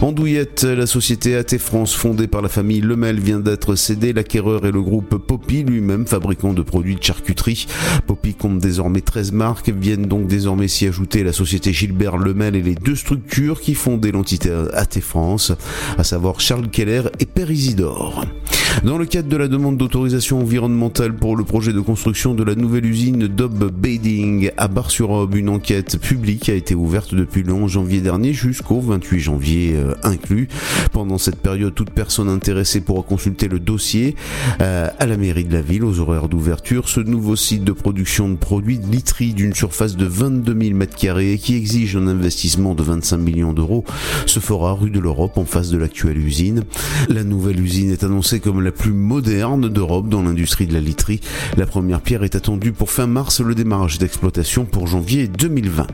[0.00, 4.14] En Douillette, la société AT France fondée par la famille Lemel vient d'être cédée.
[4.14, 7.66] L'acquéreur est le groupe Poppy, lui-même fabricant de produits de charcuterie.
[8.06, 12.62] Poppy compte désormais 13 marques, viennent donc désormais s'y ajouter la société Gilbert Lemel et
[12.62, 15.52] les deux structures qui fondaient l'entité AT France,
[15.98, 18.24] à savoir Charles Keller et Père Isidore.
[18.84, 22.54] Dans le cadre de la demande d'autorisation environnementale pour le projet de construction de la
[22.54, 27.70] nouvelle usine Dob Bading à Bar-sur-Aube, une enquête publique a été ouverte depuis le 11
[27.70, 30.48] janvier dernier jusqu'au 28 janvier euh, inclus.
[30.92, 34.16] Pendant cette période, toute personne intéressée pourra consulter le dossier
[34.60, 36.88] euh, à la mairie de la ville aux horaires d'ouverture.
[36.88, 38.86] Ce nouveau site de production de produits de
[39.18, 43.84] d'une surface de 22 000 m2 qui exige un investissement de 25 millions d'euros
[44.26, 46.64] se fera rue de l'Europe en face de l'actuelle usine.
[47.08, 51.20] La nouvelle usine est annoncée comme la plus moderne d'Europe dans l'industrie de la literie.
[51.56, 55.86] La première pierre est attendue pour fin mars, le démarrage d'exploitation pour janvier 2020.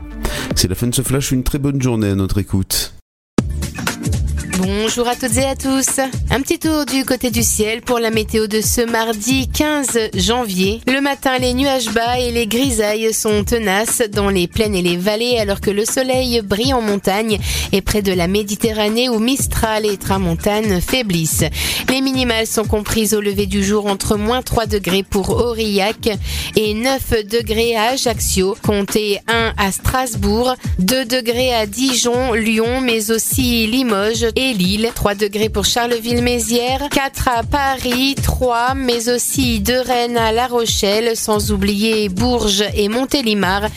[0.55, 2.96] C'est la fin de ce flash, une très bonne journée à notre écoute.
[4.97, 5.99] Bonjour à toutes et à tous.
[6.31, 10.81] Un petit tour du côté du ciel pour la météo de ce mardi 15 janvier.
[10.87, 14.97] Le matin, les nuages bas et les grisailles sont tenaces dans les plaines et les
[14.97, 17.37] vallées alors que le soleil brille en montagne
[17.73, 21.45] et près de la Méditerranée où Mistral et Tramontane faiblissent.
[21.89, 26.09] Les minimales sont comprises au lever du jour entre moins 3 degrés pour Aurillac
[26.55, 33.11] et 9 degrés à Ajaccio, comptez 1 à Strasbourg, 2 degrés à Dijon, Lyon mais
[33.11, 39.73] aussi Limoges et Lille, 3 degrés pour Charleville-Mézières, 4 à Paris, 3 mais aussi de
[39.73, 43.67] Rennes à La Rochelle, sans oublier Bourges et Montélimar,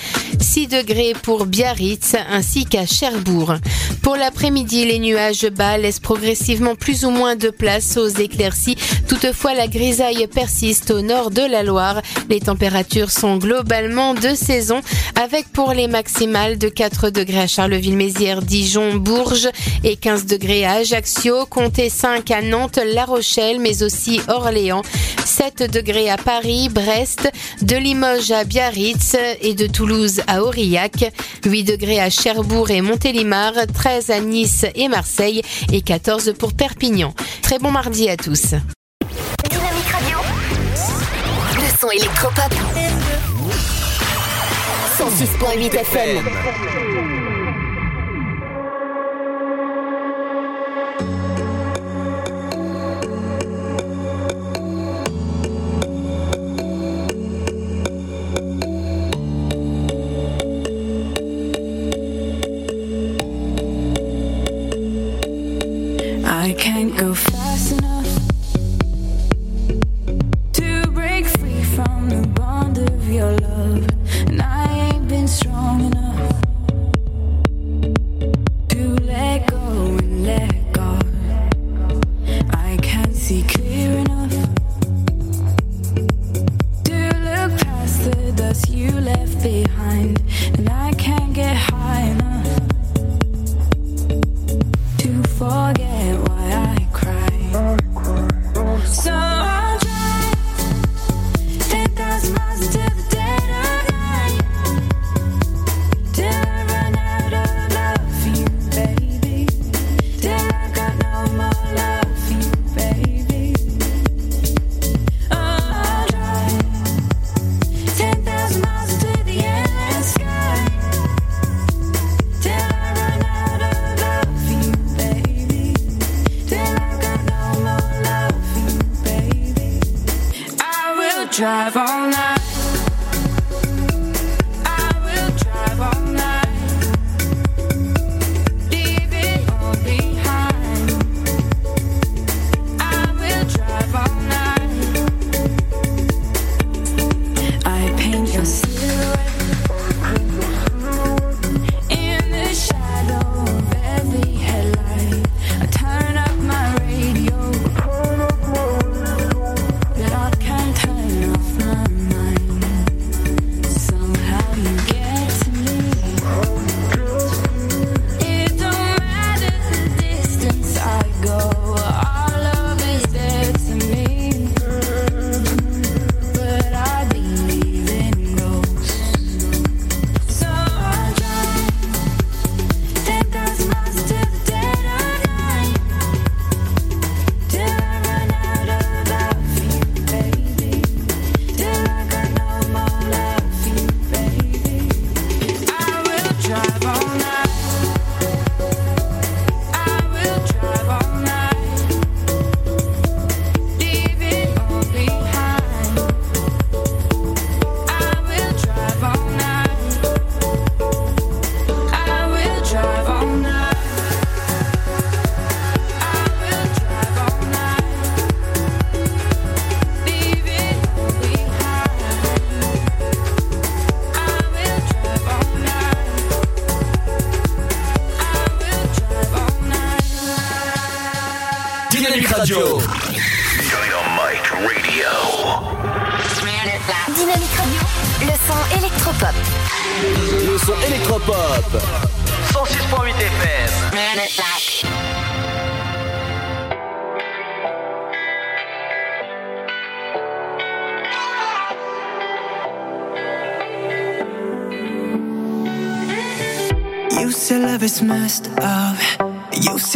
[0.40, 3.54] 6 degrés pour Biarritz ainsi qu'à Cherbourg.
[4.02, 8.76] Pour l'après-midi, les nuages bas laissent progressivement plus ou moins de place aux éclaircies.
[9.08, 12.00] Toutefois, la grisaille persiste au nord de la Loire.
[12.28, 14.80] Les températures sont globalement de saison
[15.20, 19.50] avec pour les maximales de 4 degrés à Charleville-Mézières, Dijon, Bourges
[19.84, 20.99] et 15 degrés à Ajaccio,
[21.48, 24.82] comptez 5 à Nantes, La Rochelle, mais aussi Orléans,
[25.24, 27.30] 7 degrés à Paris, Brest,
[27.62, 31.12] de Limoges à Biarritz et de Toulouse à Aurillac,
[31.44, 35.42] 8 degrés à Cherbourg et Montélimar, 13 à Nice et Marseille
[35.72, 37.14] et 14 pour Perpignan.
[37.42, 38.54] Très bon mardi à tous.
[39.48, 40.18] Dynamique Radio.
[41.54, 42.52] Le son électropop.
[44.98, 47.19] 106.8 FM.
[66.92, 67.29] I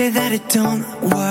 [0.04, 1.23] say that it don't work.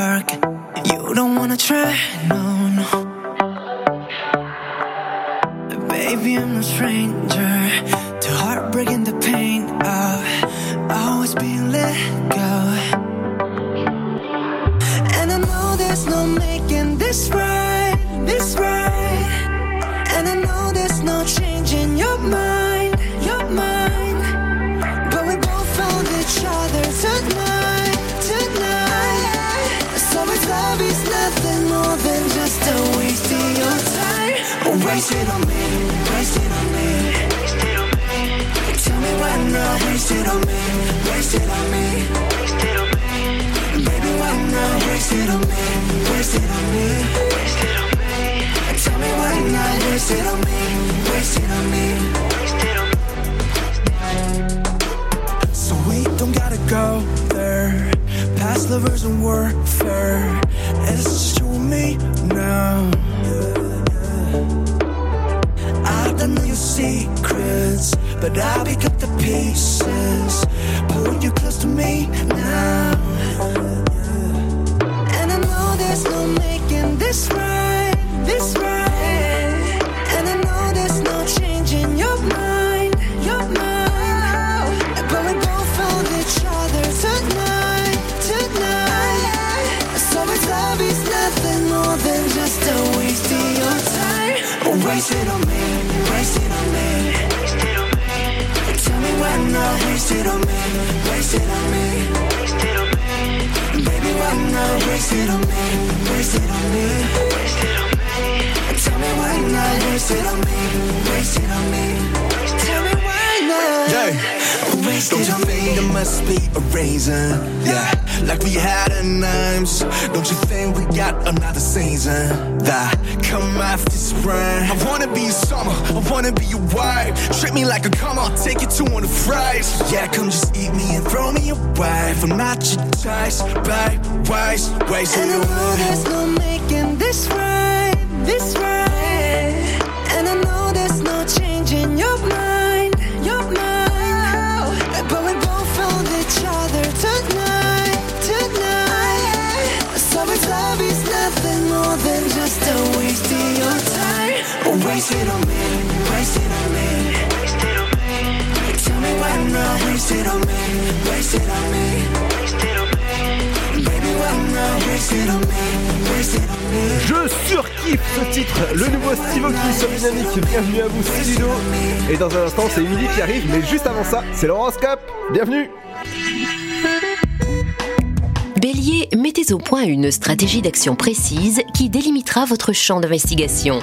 [179.23, 183.79] Mettez au point une stratégie d'action précise qui délimitera votre champ d'investigation.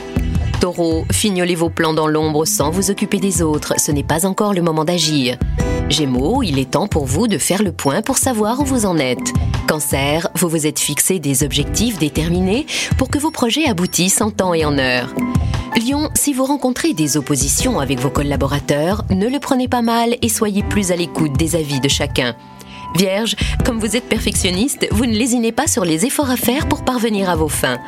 [0.61, 4.53] Taureau, fignolez vos plans dans l'ombre sans vous occuper des autres, ce n'est pas encore
[4.53, 5.39] le moment d'agir.
[5.89, 8.99] Gémeaux, il est temps pour vous de faire le point pour savoir où vous en
[8.99, 9.33] êtes.
[9.67, 12.67] Cancer, vous vous êtes fixé des objectifs déterminés
[12.99, 15.09] pour que vos projets aboutissent en temps et en heure.
[15.75, 20.29] Lion, si vous rencontrez des oppositions avec vos collaborateurs, ne le prenez pas mal et
[20.29, 22.37] soyez plus à l'écoute des avis de chacun.
[22.97, 26.85] Vierge, comme vous êtes perfectionniste, vous ne lésinez pas sur les efforts à faire pour
[26.85, 27.79] parvenir à vos fins.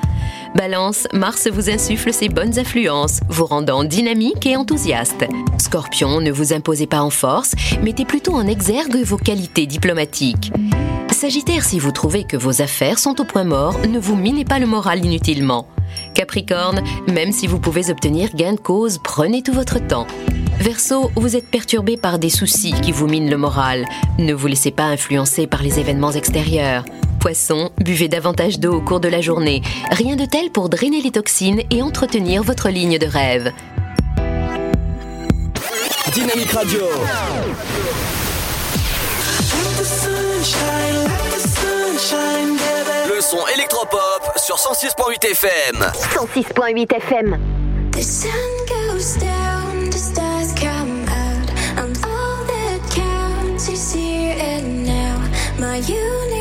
[0.55, 5.25] Balance, Mars vous insuffle ses bonnes influences, vous rendant dynamique et enthousiaste.
[5.59, 10.53] Scorpion, ne vous imposez pas en force, mettez plutôt en exergue vos qualités diplomatiques.
[11.23, 14.59] Sagittaire, si vous trouvez que vos affaires sont au point mort, ne vous minez pas
[14.59, 15.69] le moral inutilement.
[16.15, 20.09] Capricorne, même si vous pouvez obtenir gain de cause, prenez tout votre temps.
[20.59, 23.85] Verseau, vous êtes perturbé par des soucis qui vous minent le moral.
[24.19, 26.85] Ne vous laissez pas influencer par les événements extérieurs.
[27.21, 29.63] Poisson, buvez davantage d'eau au cours de la journée.
[29.93, 33.53] Rien de tel pour drainer les toxines et entretenir votre ligne de rêve.
[36.13, 36.81] Dynamique Radio.
[43.07, 45.87] Le son électropop sur 106.8 FM.
[46.17, 47.39] 106.8 FM.
[47.93, 48.33] The sun
[48.67, 51.49] goes down, the stars come out,
[51.79, 55.21] and all that counts is here and now.
[55.61, 56.32] My universe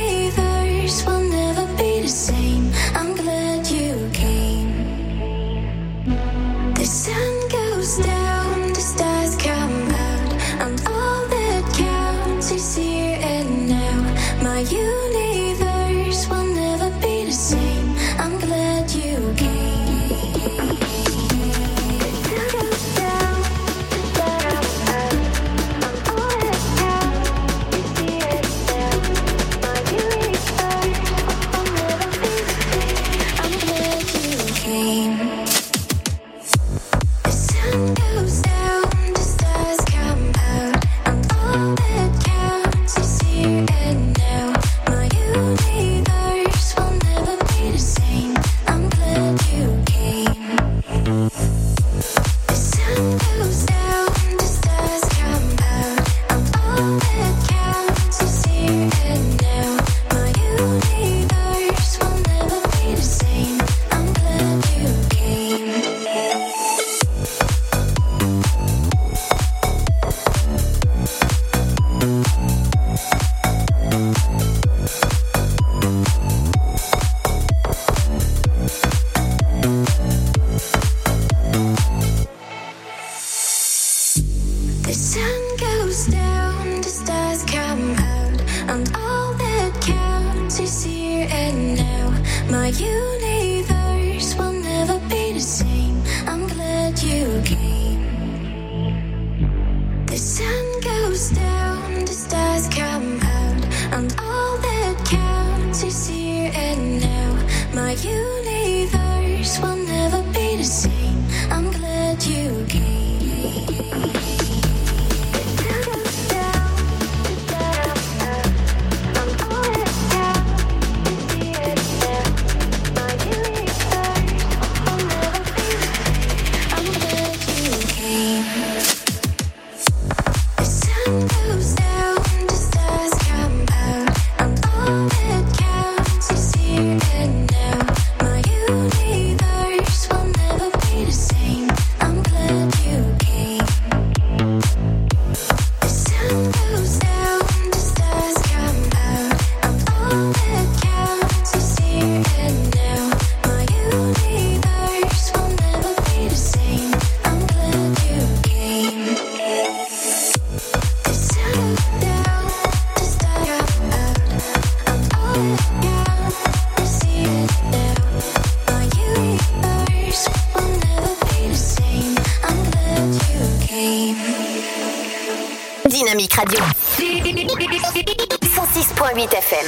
[179.22, 179.68] 106.8 FM.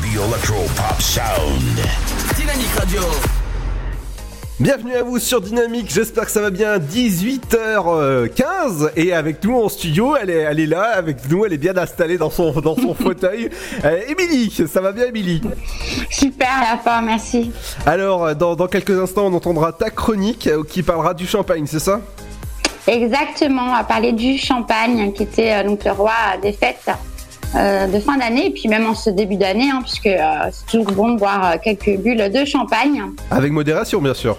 [0.00, 1.78] The Electro Pop Sound.
[2.36, 3.02] Dynamique Radio.
[4.58, 9.68] Bienvenue à vous sur Dynamique, j'espère que ça va bien, 18h15 et avec nous en
[9.68, 12.76] studio, elle est, elle est là avec nous, elle est bien installée dans son, dans
[12.76, 13.50] son fauteuil.
[13.84, 15.42] Euh, Émilie, ça va bien Émilie?
[16.10, 17.52] Super, à la fin, merci.
[17.84, 21.78] Alors dans, dans quelques instants on entendra ta chronique euh, qui parlera du champagne, c'est
[21.78, 22.00] ça?
[22.88, 26.92] Exactement, on va parler du champagne qui était euh, donc le roi des fêtes euh,
[27.54, 30.92] de fin d'année et puis même en ce début d'année, hein, puisque euh, c'est toujours
[30.92, 33.02] bon de boire euh, quelques bulles de champagne.
[33.30, 34.38] Avec modération bien sûr.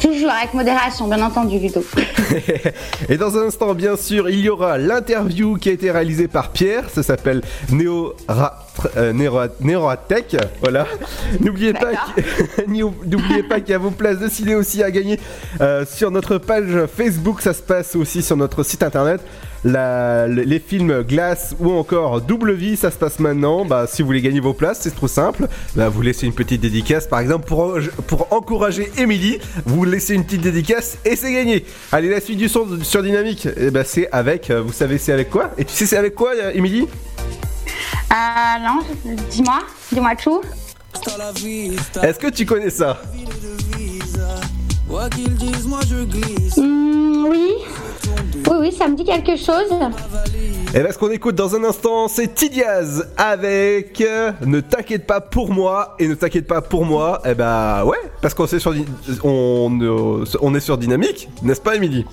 [0.00, 1.82] Toujours avec modération, bien entendu, Ludo.
[3.08, 6.52] Et dans un instant, bien sûr, il y aura l'interview qui a été réalisée par
[6.52, 6.88] Pierre.
[6.90, 8.14] Ça s'appelle Neo
[8.96, 9.12] euh,
[9.60, 10.36] Neroatech.
[10.60, 10.86] Voilà.
[11.40, 11.90] N'oubliez pas,
[12.68, 15.18] n'oubliez pas qu'il y a vos places de ciné aussi à gagner
[15.60, 17.40] euh, sur notre page Facebook.
[17.40, 19.20] Ça se passe aussi sur notre site internet.
[19.64, 23.64] La- le- les films Glace ou encore Double Vie, ça se passe maintenant.
[23.64, 25.48] Bah, si vous voulez gagner vos places, c'est trop simple.
[25.74, 27.76] Bah, vous laissez une petite dédicace, par exemple, pour,
[28.06, 29.38] pour encourager Émilie.
[29.66, 31.64] Vous laissez une petite dédicace et c'est gagné.
[31.92, 34.50] Allez, la suite du son sur Dynamique, eh ben, c'est avec.
[34.50, 35.50] euh, Vous savez, c'est avec quoi?
[35.58, 36.86] Et tu sais, c'est avec quoi, euh, Émilie?
[38.12, 38.14] Euh,
[38.64, 38.80] non,
[39.30, 39.58] dis-moi,
[39.92, 40.40] dis-moi tout.
[42.02, 43.02] Est-ce que tu connais ça?
[46.56, 47.52] Hmm, oui,
[48.50, 49.70] oui, oui, ça me dit quelque chose.
[50.74, 55.20] Et là, ce qu'on écoute dans un instant, c'est Tidiaz avec euh, Ne t'inquiète pas
[55.20, 57.22] pour moi et ne t'inquiète pas pour moi.
[57.24, 58.84] Eh bah ouais, parce qu'on est sur, Dy-
[59.24, 62.04] on, euh, on est sur Dynamique, n'est-ce pas, Émilie?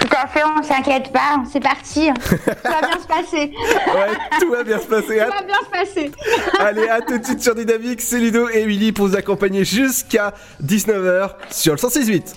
[0.00, 2.08] Tout à fait, on s'inquiète pas, c'est parti.
[2.28, 2.36] Tout
[2.70, 3.52] va bien se passer.
[3.88, 5.18] Ouais, tout va bien se passer.
[5.18, 6.12] Tout va bien se passer.
[6.60, 10.34] Allez, à tout de suite sur Dynamique, c'est Ludo et Émilie pour vous accompagner jusqu'à
[10.64, 12.36] 19h sur le 168.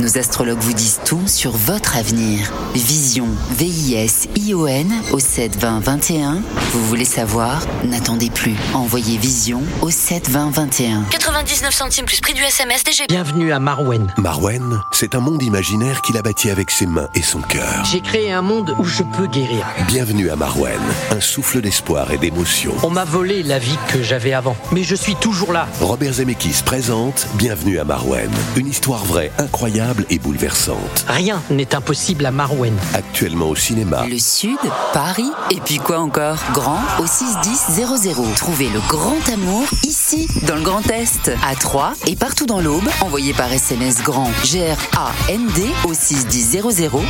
[0.00, 2.50] Nos astrologues vous disent tout sur votre avenir.
[2.74, 6.42] Vision, V-I-S-I-O-N au 7 20 21.
[6.72, 7.62] Vous voulez savoir?
[7.84, 8.56] N'attendez plus.
[8.74, 11.04] Envoyez Vision au 7 20 21.
[11.10, 13.04] 99 centimes plus prix du SMS DG.
[13.08, 14.12] Bienvenue à Marwen.
[14.18, 17.84] Marwen, c'est un monde imaginaire qu'il a bâti avec ses mains et son cœur.
[17.84, 19.64] J'ai créé un monde où je peux guérir.
[19.86, 20.80] Bienvenue à Marwen,
[21.12, 22.72] un souffle d'espoir et d'émotion.
[22.82, 25.68] On m'a volé la vie que j'avais avant, mais je suis toujours là.
[25.80, 31.04] Robert Zemeckis présente Bienvenue à Marwen, une histoire vraie, incroyable et bouleversante.
[31.08, 32.74] Rien n'est impossible à Marwen.
[32.94, 34.06] Actuellement au cinéma.
[34.06, 34.58] Le Sud,
[34.92, 36.38] Paris, et puis quoi encore?
[36.52, 38.34] Grand au 61000.
[38.36, 42.88] Trouvez le grand amour ici, dans le Grand Est, à Troyes et partout dans l'Aube.
[43.00, 46.62] Envoyez par SMS grand G-R-A-N-D au 61000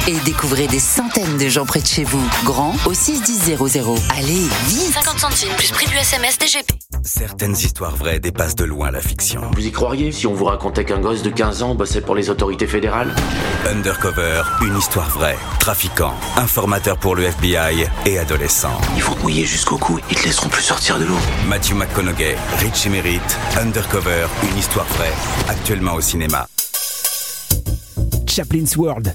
[0.09, 2.23] et découvrez des centaines de gens près de chez vous.
[2.45, 3.57] Grand au 61000.
[4.17, 6.73] Allez, vite 50 centimes plus prix du SMS DGP.
[7.03, 9.43] Certaines histoires vraies dépassent de loin la fiction.
[9.55, 10.11] Vous y croiriez?
[10.13, 13.15] Si on vous racontait qu'un gosse de 15 ans bossait pour les autorités fédérales
[13.67, 15.37] Undercover, une histoire vraie.
[15.59, 18.79] Trafiquants, informateurs pour le FBI et adolescents.
[18.97, 21.19] Ils vont te mouiller jusqu'au cou, ils te laisseront plus sortir de l'eau.
[21.49, 25.13] Matthew McConaughey, Richie Merritt, Undercover, une histoire vraie.
[25.49, 26.47] Actuellement au cinéma.
[28.27, 29.15] Chaplin's World.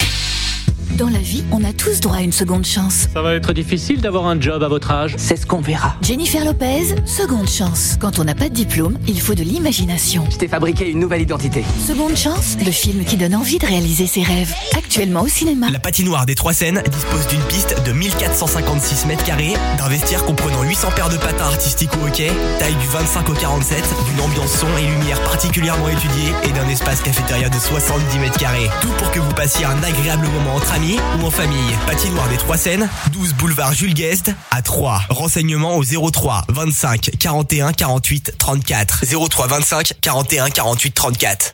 [0.97, 3.07] Dans la vie, on a tous droit à une seconde chance.
[3.13, 5.15] Ça va être difficile d'avoir un job à votre âge.
[5.17, 5.95] C'est ce qu'on verra.
[6.01, 7.95] Jennifer Lopez, seconde chance.
[7.99, 10.25] Quand on n'a pas de diplôme, il faut de l'imagination.
[10.29, 11.63] Je t'ai fabriqué une nouvelle identité.
[11.87, 14.53] Seconde chance, le film qui donne envie de réaliser ses rêves.
[14.77, 15.69] Actuellement au cinéma.
[15.71, 20.63] La patinoire des Trois Seines dispose d'une piste de 1456 mètres carrés, d'un vestiaire comprenant
[20.63, 24.67] 800 paires de patins artistiques au hockey, taille du 25 au 47, d'une ambiance son
[24.77, 28.69] et lumière particulièrement étudiée et d'un espace cafétéria de 70 mètres carrés.
[28.81, 30.80] Tout pour que vous passiez un agréable moment entre amis
[31.21, 31.75] ou en famille?
[31.85, 35.01] Patinoire des Trois Seines, 12 boulevard Jules Guest à 3.
[35.09, 39.03] Renseignements au 03 25 41 48 34.
[39.29, 41.53] 03 25 41 48 34.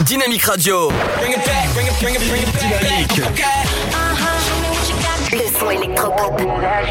[0.00, 0.90] Dynamique Radio.
[5.32, 6.42] Le son électropop.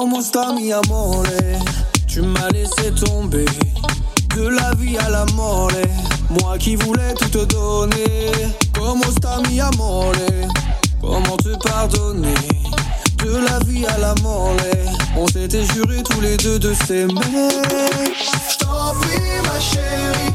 [0.00, 1.26] Comment sta mi amore?
[2.06, 3.44] Tu m'as laissé tomber.
[4.34, 5.70] De la vie à la mort
[6.30, 8.32] Moi qui voulais tout te donner.
[8.72, 10.14] Comment sta mi amore?
[11.02, 12.32] Comment te pardonner?
[13.18, 14.56] De la vie à la mort
[15.18, 17.50] On s'était juré tous les deux de s'aimer.
[18.52, 20.32] J't'en prie ma chérie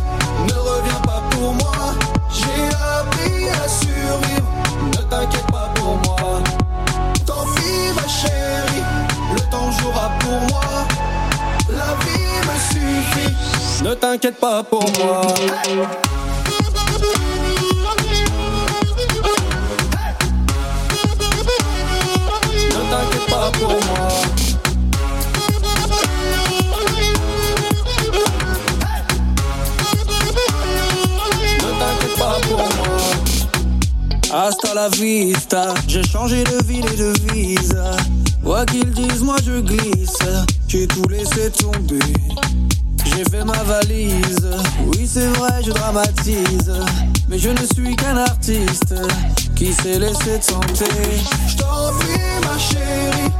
[0.47, 1.95] Ne reviens pas pour moi.
[2.31, 2.67] J'ai
[2.99, 4.47] appris à survivre.
[4.91, 6.43] Ne t'inquiète pas pour moi.
[7.25, 7.45] Tant
[7.95, 8.64] ma chérie
[9.79, 10.87] jouera pour moi.
[11.69, 13.33] La vie me suffit.
[13.83, 15.21] Ne t'inquiète pas pour moi.
[23.53, 24.09] Pour moi.
[31.59, 32.95] Ne t'inquiète pas pour moi.
[34.33, 37.77] Hasta la vista, j'ai changé de ville et de vise.
[38.45, 40.19] Quoi qu'ils disent, moi je glisse.
[40.67, 41.99] J'ai tout laissé tomber.
[43.03, 44.49] J'ai fait ma valise.
[44.85, 46.71] Oui, c'est vrai, je dramatise.
[47.27, 48.93] Mais je ne suis qu'un artiste
[49.55, 50.85] qui s'est laissé tenter.
[51.47, 53.31] Je t'en prie, ma chérie,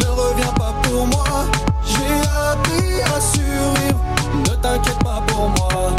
[0.00, 1.44] ne reviens pas pour moi.
[1.86, 2.20] J'ai
[2.50, 4.02] appris à survivre.
[4.48, 5.94] Ne t'inquiète pas pour moi.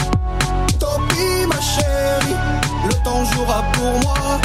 [0.79, 2.35] Tant pis, ma chérie,
[2.87, 4.39] le temps jouera pour moi.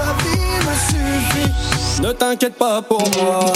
[0.00, 1.52] La vie me suffit,
[2.02, 3.52] ne t'inquiète pas pour moi.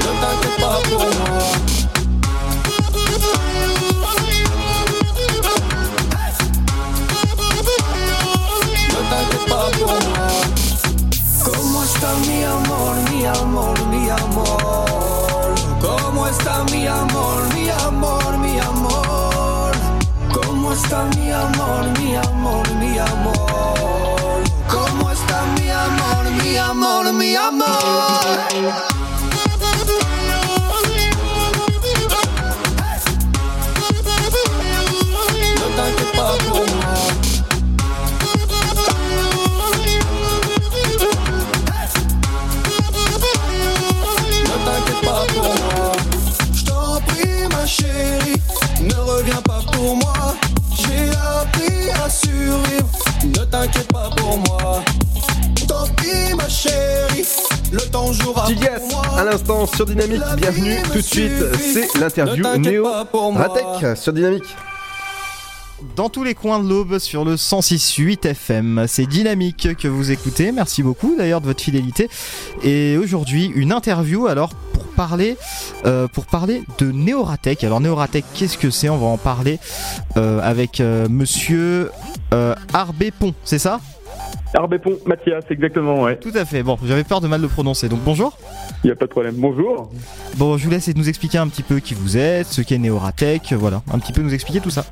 [0.00, 1.12] Ne t'inquiète pas pour moi.
[8.88, 10.28] Ne t'inquiète pas pour moi.
[11.44, 15.54] ¿Cómo está mi amor, mi amor, mi amor?
[15.80, 17.42] ¿Cómo está mi amor,
[20.72, 24.42] ¿Cómo está mi amor, mi amor, mi amor?
[24.70, 28.91] ¿Cómo está mi amor, mi amor, mi amor?
[59.74, 62.86] Sur Dynamique, bienvenue tout de suite, c'est l'interview Néo
[63.34, 64.44] Ratec sur Dynamique.
[65.96, 68.84] Dans tous les coins de l'aube sur le 106.8 FM.
[68.86, 70.52] C'est Dynamique que vous écoutez.
[70.52, 72.08] Merci beaucoup d'ailleurs de votre fidélité.
[72.62, 75.36] Et aujourd'hui, une interview alors pour parler,
[75.86, 77.64] euh, pour parler de Néoratech.
[77.64, 78.88] Alors Néoratech, qu'est-ce que c'est?
[78.88, 79.58] On va en parler
[80.16, 81.90] euh, avec euh, monsieur
[82.32, 83.80] euh, Arbépon, c'est ça?
[84.54, 86.16] Arbépon, Mathias, exactement, ouais.
[86.16, 86.62] Tout à fait.
[86.62, 87.88] Bon, j'avais peur de mal le prononcer.
[87.88, 88.36] Donc bonjour.
[88.84, 89.34] Il n'y a pas de problème.
[89.38, 89.90] Bonjour.
[90.36, 93.54] Bon, je vous laisse nous expliquer un petit peu qui vous êtes, ce qu'est Néoratech,
[93.54, 93.80] voilà.
[93.92, 94.84] Un petit peu nous expliquer tout ça.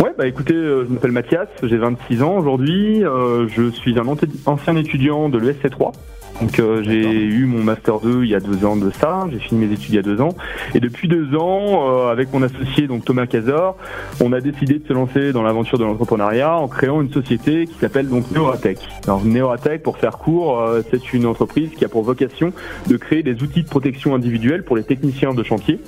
[0.00, 3.04] Ouais, bah écoutez, euh, je m'appelle Mathias, j'ai 26 ans aujourd'hui.
[3.04, 4.06] euh, je suis un
[4.46, 5.92] ancien étudiant de l'ESC3.
[6.40, 9.38] Donc euh, j'ai eu mon master 2 il y a deux ans de ça, j'ai
[9.40, 10.36] fini mes études il y a deux ans.
[10.74, 13.76] Et depuis deux ans, euh, avec mon associé donc Thomas Cazor,
[14.20, 17.74] on a décidé de se lancer dans l'aventure de l'entrepreneuriat en créant une société qui
[17.80, 18.78] s'appelle donc Neoratech.
[19.04, 22.52] Alors Neoratech, pour faire court, euh, c'est une entreprise qui a pour vocation
[22.86, 25.80] de créer des outils de protection individuelle pour les techniciens de chantier,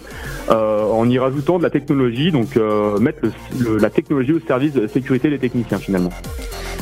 [0.51, 3.33] euh, en y rajoutant de la technologie, donc euh, mettre le-
[3.65, 6.11] le- la technologie au service de la sécurité des techniciens finalement.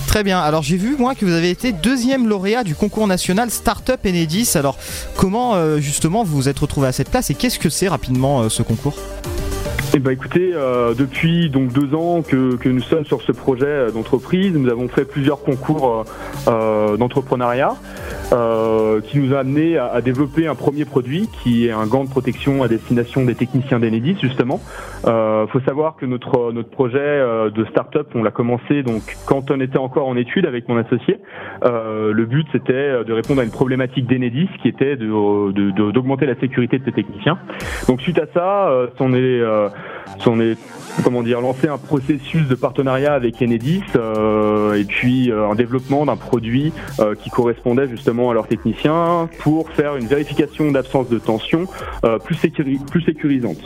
[0.09, 0.40] Très bien.
[0.40, 4.52] Alors j'ai vu moi que vous avez été deuxième lauréat du concours national Startup Enedis.
[4.55, 4.78] Alors
[5.16, 8.40] comment euh, justement vous vous êtes retrouvé à cette place et qu'est-ce que c'est rapidement
[8.40, 8.94] euh, ce concours?
[9.95, 13.90] Eh ben écoutez, euh, depuis donc deux ans que, nous sommes sur ce projet euh,
[13.90, 16.05] d'entreprise, nous avons fait plusieurs concours
[16.47, 17.74] euh, d'entrepreneuriat
[19.05, 22.62] qui nous a amené à, développer un premier produit qui est un gant de protection
[22.62, 24.61] à destination des techniciens d'Enedis justement.
[25.07, 26.99] Euh, faut savoir que notre notre projet
[27.55, 31.19] de start-up, on l'a commencé donc quand on était encore en études avec mon associé.
[31.65, 36.27] Le but c'était de répondre à une problématique d'Enedis qui était de- de- de- d'augmenter
[36.27, 37.39] la sécurité de ses techniciens.
[37.89, 40.56] Donc suite à ça, s'en est uh, s'en est
[41.05, 46.06] comment dire lancé un processus de partenariat avec Enedis euh, et puis euh, un développement
[46.06, 51.18] d'un produit euh, qui correspondait justement à leurs techniciens pour faire une vérification d'absence de
[51.18, 51.66] tension
[52.05, 52.36] euh, plus,
[52.90, 53.62] plus sécurisante.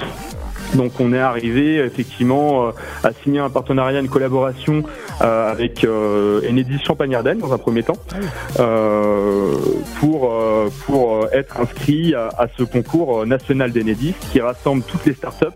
[0.74, 2.70] Donc on est arrivé effectivement euh,
[3.04, 4.82] à signer un partenariat, une collaboration
[5.20, 7.98] euh, avec Enedis Champagne-Ardenne dans un premier temps
[10.00, 10.32] pour
[10.86, 15.46] pour être inscrit à, à ce concours national d'Enedis qui rassemble toutes les startups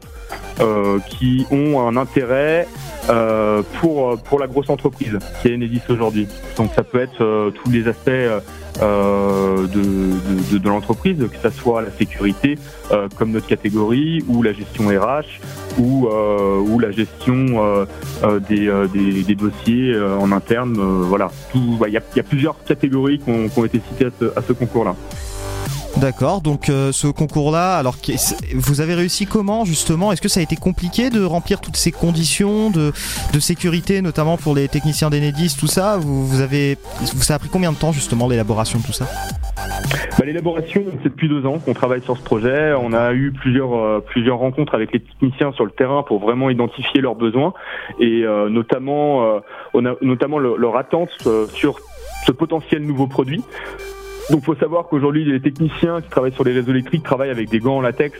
[1.08, 2.66] qui ont un intérêt
[3.10, 6.26] euh, pour pour la grosse entreprise qui est Enedis aujourd'hui.
[6.56, 8.40] Donc ça peut être euh, tous les aspects euh,
[8.82, 12.58] euh, de, de, de- de l'entreprise, que ça soit la sécurité
[12.92, 15.40] euh, comme notre catégorie, ou la gestion RH,
[15.78, 17.84] ou, euh, ou la gestion euh,
[18.24, 20.76] euh, des, euh, des, des dossiers euh, en interne.
[20.78, 23.58] euh, voilà, Tout- bah, il y, a, il y a plusieurs catégories qui ont, qui
[23.58, 24.94] ont été citées à ce, à ce concours-là.
[26.00, 27.96] D'accord, donc euh, ce concours-là, alors
[28.54, 30.12] vous avez réussi comment justement?
[30.12, 32.92] Est-ce que ça a été compliqué de remplir toutes ces conditions de,
[33.32, 35.96] de sécurité, notamment pour les techniciens d'Enedis, tout ça?
[35.96, 36.76] Vous, avez,
[37.22, 39.06] Ça a pris combien de temps justement l'élaboration de tout ça?
[40.18, 42.74] Bah, L'élaboration, c'est depuis deux ans qu'on travaille sur ce projet.
[42.78, 46.50] On a eu plusieurs euh, plusieurs rencontres avec les techniciens sur le terrain pour vraiment
[46.50, 47.54] identifier leurs besoins
[48.00, 49.40] et euh, notamment
[49.72, 51.08] on a notamment le- leur attente
[51.54, 51.76] sur
[52.26, 53.42] ce potentiel nouveau produit.
[54.30, 57.60] Donc, faut savoir qu'aujourd'hui, les techniciens qui travaillent sur les réseaux électriques travaillent avec des
[57.60, 58.18] gants en latex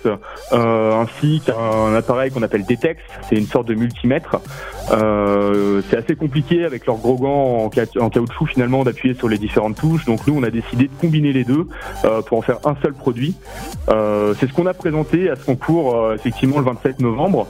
[0.53, 3.01] euh, ainsi qu'un appareil qu'on appelle Detex.
[3.29, 4.37] C'est une sorte de multimètre.
[4.93, 9.29] Euh, c'est assez compliqué avec leurs gros gants en, ca- en caoutchouc finalement d'appuyer sur
[9.29, 10.05] les différentes touches.
[10.05, 11.67] Donc, nous, on a décidé de combiner les deux
[12.05, 13.35] euh, pour en faire un seul produit.
[13.89, 17.49] Euh, c'est ce qu'on a présenté à ce concours euh, effectivement le 27 novembre.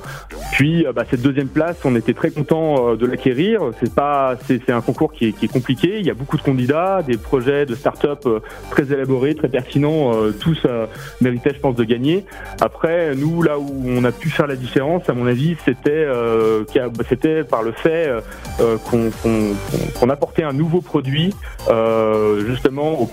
[0.53, 3.61] Puis, euh, bah, cette deuxième place, on était très content de l'acquérir.
[3.81, 5.99] C'est pas, c'est, un concours qui est, qui est compliqué.
[6.01, 8.27] Il y a beaucoup de candidats, des projets de start-up
[8.71, 10.15] très élaborés, très pertinents.
[10.15, 10.87] euh, tous euh,
[11.21, 12.25] méritaient, je pense, de gagner.
[12.61, 16.65] Après, nous, là où on a pu faire la différence, à mon avis, c'était, euh,
[16.75, 18.11] bah, c'était par le fait
[18.59, 21.35] qu'on, apportait un nouveau produit,
[22.47, 23.11] justement.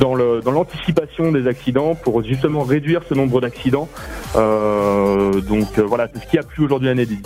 [0.00, 3.88] dans, l'anticipation des accidents pour justement réduire ce nombre d'accidents.
[4.34, 7.20] Donc voilà, c'est ce qui a plu aujourd'hui à Neddy.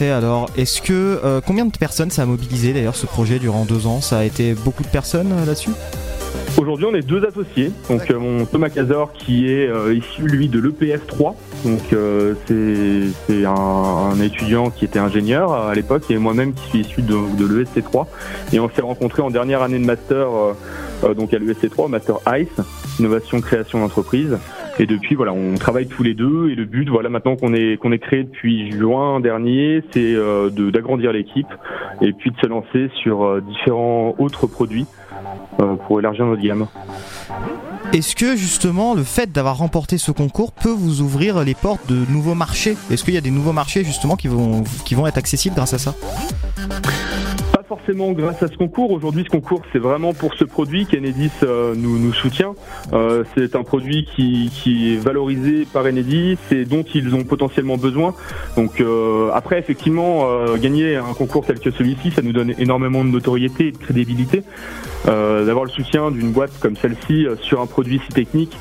[0.00, 1.20] Alors est-ce que.
[1.22, 4.00] euh, combien de personnes ça a mobilisé d'ailleurs ce projet durant deux ans?
[4.00, 5.70] Ça a été beaucoup de personnes euh, là-dessus?
[6.58, 7.70] Aujourd'hui, on est deux associés.
[7.88, 11.36] Donc, euh, mon Thomas Cazor qui est issu lui de l'EPF 3.
[11.64, 11.80] Donc,
[12.46, 17.84] c'est un, étudiant qui était ingénieur à l'époque et moi-même qui suis issu de, l'ESC
[17.84, 18.08] 3.
[18.52, 20.28] Et on s'est rencontrés en dernière année de master,
[21.16, 22.48] donc à l'ESC 3, master ICE,
[22.98, 24.36] innovation création d'entreprise.
[24.78, 26.50] Et depuis, voilà, on travaille tous les deux.
[26.50, 30.50] Et le but, voilà, maintenant qu'on est qu'on est créé depuis juin dernier, c'est euh,
[30.50, 31.46] d'agrandir l'équipe
[32.00, 34.86] et puis de se lancer sur euh, différents autres produits
[35.60, 36.66] euh, pour élargir notre gamme.
[37.92, 42.10] Est-ce que justement le fait d'avoir remporté ce concours peut vous ouvrir les portes de
[42.10, 42.76] nouveaux marchés?
[42.90, 45.74] Est-ce qu'il y a des nouveaux marchés justement qui vont, qui vont être accessibles grâce
[45.74, 45.94] à ça?
[47.76, 48.90] Forcément grâce à ce concours.
[48.90, 52.54] Aujourd'hui, ce concours, c'est vraiment pour ce produit qu'Enedis euh, nous, soutient.
[52.92, 54.50] Euh, c'est un produit qui,
[54.92, 58.14] est valorisé par Enedis et dont ils ont potentiellement besoin.
[58.56, 60.26] Donc euh, après, effectivement,
[60.56, 64.42] gagner un concours tel que celui-ci, ça nous donne énormément de notoriété et de crédibilité.
[65.08, 68.56] Euh, D'avoir le soutien d'une boîte comme celle-ci euh, sur un produit si technique,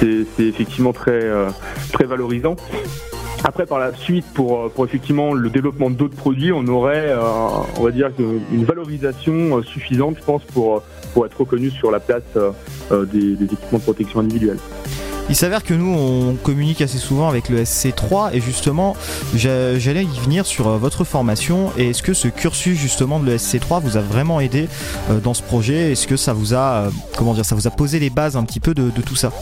[0.00, 1.48] c'est effectivement très, euh,
[1.92, 2.56] très valorisant.
[3.46, 7.20] Après, par la suite, pour, euh, pour effectivement le développement d'autres produits, on aurait, euh,
[7.78, 12.00] on va dire, une valorisation euh, suffisante, je pense, pour, pour être reconnu sur la
[12.00, 14.58] place euh, des, des équipements de protection individuelle.
[15.30, 18.94] Il s'avère que nous on communique assez souvent avec le SC3 et justement
[19.34, 21.70] j'a- j'allais y venir sur euh, votre formation.
[21.78, 24.68] Et est-ce que ce cursus justement de l'ESC3 vous a vraiment aidé
[25.10, 25.92] euh, dans ce projet?
[25.92, 28.44] Est-ce que ça vous a euh, comment dire ça vous a posé les bases un
[28.44, 29.32] petit peu de, de tout ça?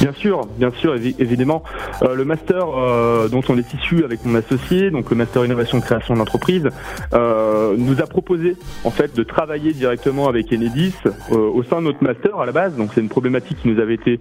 [0.00, 1.62] Bien sûr, bien sûr, évi- évidemment.
[2.02, 5.78] Euh, le master euh, dont on est issu avec mon associé, donc le master innovation
[5.82, 6.68] création d'entreprise,
[7.12, 11.84] euh, nous a proposé en fait de travailler directement avec Enedis euh, au sein de
[11.84, 12.76] notre master à la base.
[12.76, 14.20] Donc c'est une problématique qui nous avait été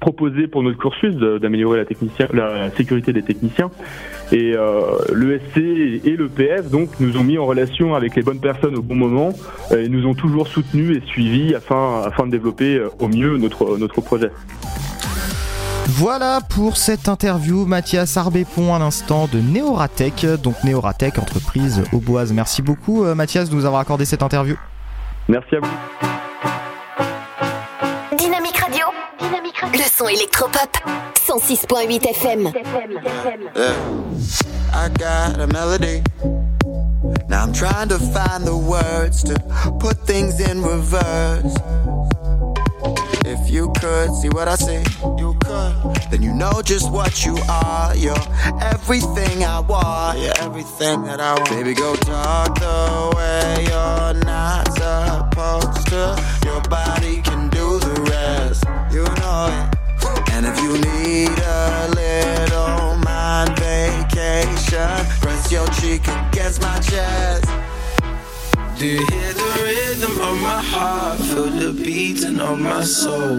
[0.00, 1.84] proposée pour notre cursus d'améliorer
[2.32, 3.70] la, sécurité des techniciens.
[4.32, 4.54] Et
[5.12, 8.82] l'ESC et le PF donc nous ont mis en relation avec les bonnes personnes au
[8.82, 9.32] bon moment
[9.76, 14.00] et nous ont toujours soutenus et suivis afin afin de développer au mieux notre notre
[14.00, 14.29] projet.
[15.86, 22.32] Voilà pour cette interview Mathias Arbépon à l'instant de Neoratech donc Neoratech entreprise auboise.
[22.32, 24.56] Merci beaucoup euh, Mathias de nous avoir accordé cette interview.
[25.28, 25.68] Merci à vous.
[28.16, 28.86] Dynamique Radio.
[29.72, 30.76] Le son électropop.
[31.14, 32.52] 106.8 FM.
[33.54, 33.74] Yeah.
[34.72, 36.02] I got a melody.
[37.28, 39.34] Now I'm trying to find the words to
[39.78, 41.54] put things in reverse.
[43.50, 44.80] You could see what I see,
[45.18, 45.74] you could.
[46.08, 47.96] Then you know just what you are.
[47.96, 48.14] You're
[48.62, 50.20] everything I want.
[50.20, 51.50] You're everything that I want.
[51.50, 56.14] Baby, go talk the way you're not supposed to.
[56.46, 58.64] Your body can do the rest.
[58.92, 60.30] You know it.
[60.30, 67.46] And if you need a little mind vacation, press your cheek against my chest.
[68.80, 71.18] Do you hear the rhythm of my heart?
[71.18, 73.36] Feel the beating of my soul.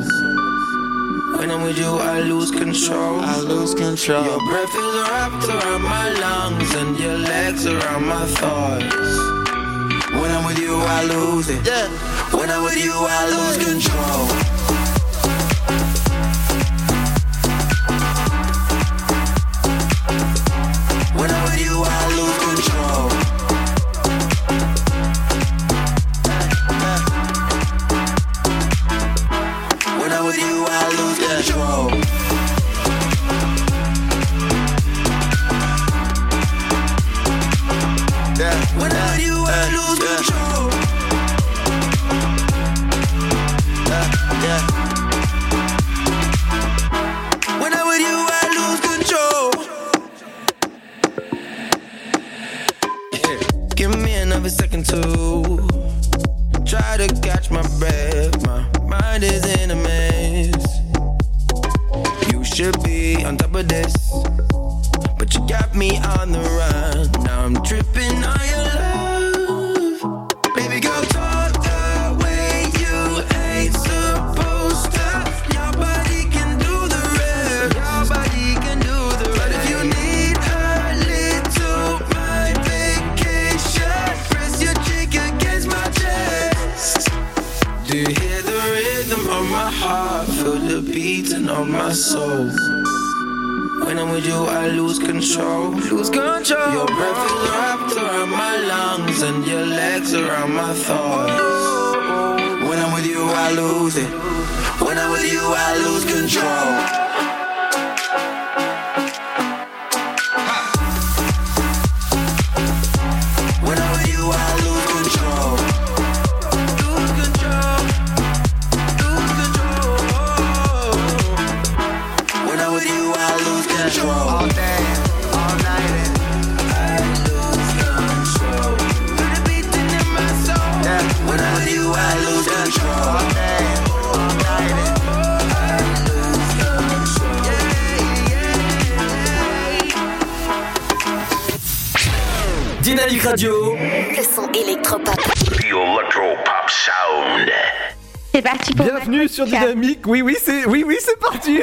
[1.36, 3.20] When I'm with you, I lose control.
[3.22, 4.24] I lose control.
[4.24, 9.18] Your breath is wrapped around my lungs and your legs around my thighs.
[10.14, 11.66] When I'm with you, I lose it.
[11.66, 11.90] Yeah.
[12.38, 14.81] When I'm with you, I lose control.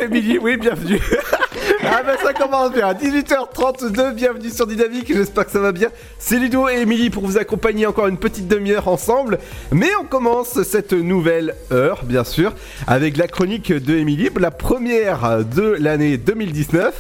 [0.03, 0.39] Émilie.
[0.39, 1.01] Oui, bienvenue.
[1.85, 2.93] ah ben ça commence bien.
[2.93, 5.13] 18h32, bienvenue sur Dynamique.
[5.13, 5.89] J'espère que ça va bien.
[6.19, 9.39] C'est Ludo et Émilie pour vous accompagner encore une petite demi-heure ensemble.
[9.73, 12.53] Mais on commence cette nouvelle heure, bien sûr,
[12.87, 16.95] avec la chronique de Émilie, la première de l'année 2019.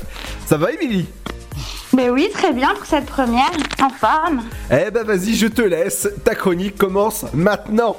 [0.47, 1.07] Ça va, Émilie?
[1.95, 3.51] Mais oui, très bien pour cette première,
[3.83, 4.43] en forme.
[4.70, 6.09] Eh ben vas-y, je te laisse.
[6.23, 7.97] Ta chronique commence maintenant.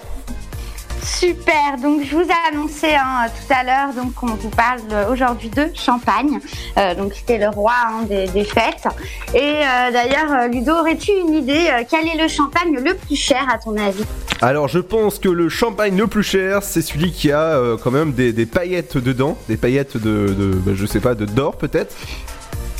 [1.19, 5.11] Super, donc je vous ai annoncé hein, tout à l'heure, donc on vous parle euh,
[5.11, 6.39] aujourd'hui de champagne.
[6.77, 8.87] Euh, donc c'était le roi hein, des, fêtes.
[9.33, 13.57] Et euh, d'ailleurs, Ludo, aurais-tu une idée quel est le champagne le plus cher à
[13.57, 14.05] ton avis?
[14.41, 18.13] Alors je pense que le champagne le plus cher, c'est celui qui a quand même
[18.13, 21.93] des, des paillettes dedans, des paillettes de, de bah, je sais pas, de d'or peut-être.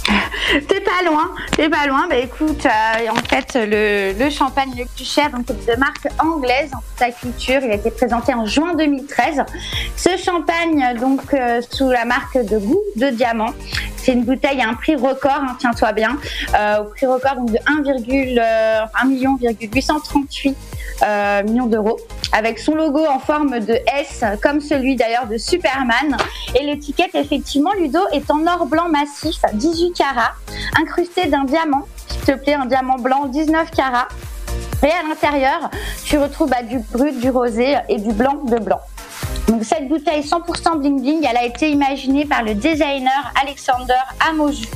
[0.68, 2.08] T'es pas loin, t'es pas loin.
[2.10, 6.80] Bah écoute, euh, en fait, le, champagne le plus cher, donc de marque anglaise en
[6.80, 7.62] toute la culture.
[7.64, 9.44] Il a été présenté en juin 2013.
[9.96, 13.54] Ce champagne, donc euh, sous la marque de goût de diamant,
[13.98, 16.18] c'est une bouteille à un prix record, hein, tiens-toi bien,
[16.56, 17.84] euh, au prix record donc de 1,
[18.40, 20.58] euh, 1 million 838
[21.02, 22.00] euh, millions d'euros,
[22.32, 26.18] avec son logo en forme de S, comme celui d'ailleurs de Superman.
[26.60, 30.34] Et l'étiquette, effectivement, Ludo, est en or blanc massif, 18 carats,
[30.82, 34.08] incrusté d'un diamant, s'il te plaît, un diamant blanc, 19 carats.
[34.84, 35.70] Et à l'intérieur,
[36.06, 38.80] tu retrouves bah, du brut, du rosé et du blanc de blanc.
[39.48, 43.98] Donc cette bouteille 100% bling bling, elle a été imaginée par le designer Alexander
[44.30, 44.68] Amoju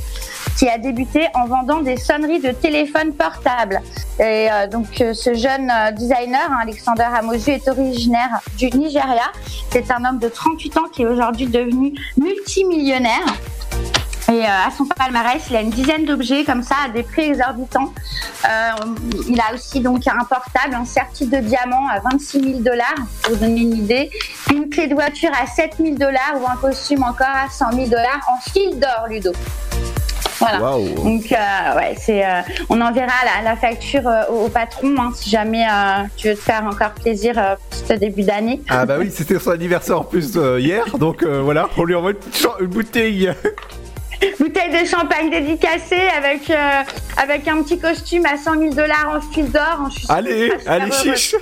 [0.57, 3.81] qui a débuté en vendant des sonneries de téléphone portable.
[4.19, 9.31] Et euh, donc euh, ce jeune euh, designer, hein, Alexander Amoju, est originaire du Nigeria.
[9.71, 13.25] C'est un homme de 38 ans qui est aujourd'hui devenu multimillionnaire.
[14.31, 17.93] Et à son palmarès, il a une dizaine d'objets comme ça à des prix exorbitants.
[19.27, 23.33] Il a aussi donc un portable, un serti de diamant à 26 000 dollars, pour
[23.33, 24.09] vous donner une idée,
[24.49, 27.87] une clé de voiture à 7 000 dollars ou un costume encore à 100 000
[27.87, 29.33] dollars en fil d'or, Ludo.
[30.43, 30.59] Voilà.
[30.95, 35.11] Donc euh, ouais, c'est euh, on enverra la, la facture euh, au, au patron hein,
[35.15, 35.65] si jamais
[36.17, 37.33] tu veux te faire encore plaisir
[37.69, 38.61] pour ce début d'année.
[38.69, 42.17] Ah bah oui, c'était son anniversaire en plus hier, donc voilà, on lui envoie une,
[42.17, 43.31] petite cha- une bouteille.
[44.39, 46.81] Bouteille de champagne dédicacée avec euh,
[47.17, 49.61] avec un petit costume à 100 000 dollars en fil d'or.
[49.81, 51.35] hein, Allez, allez, chiche.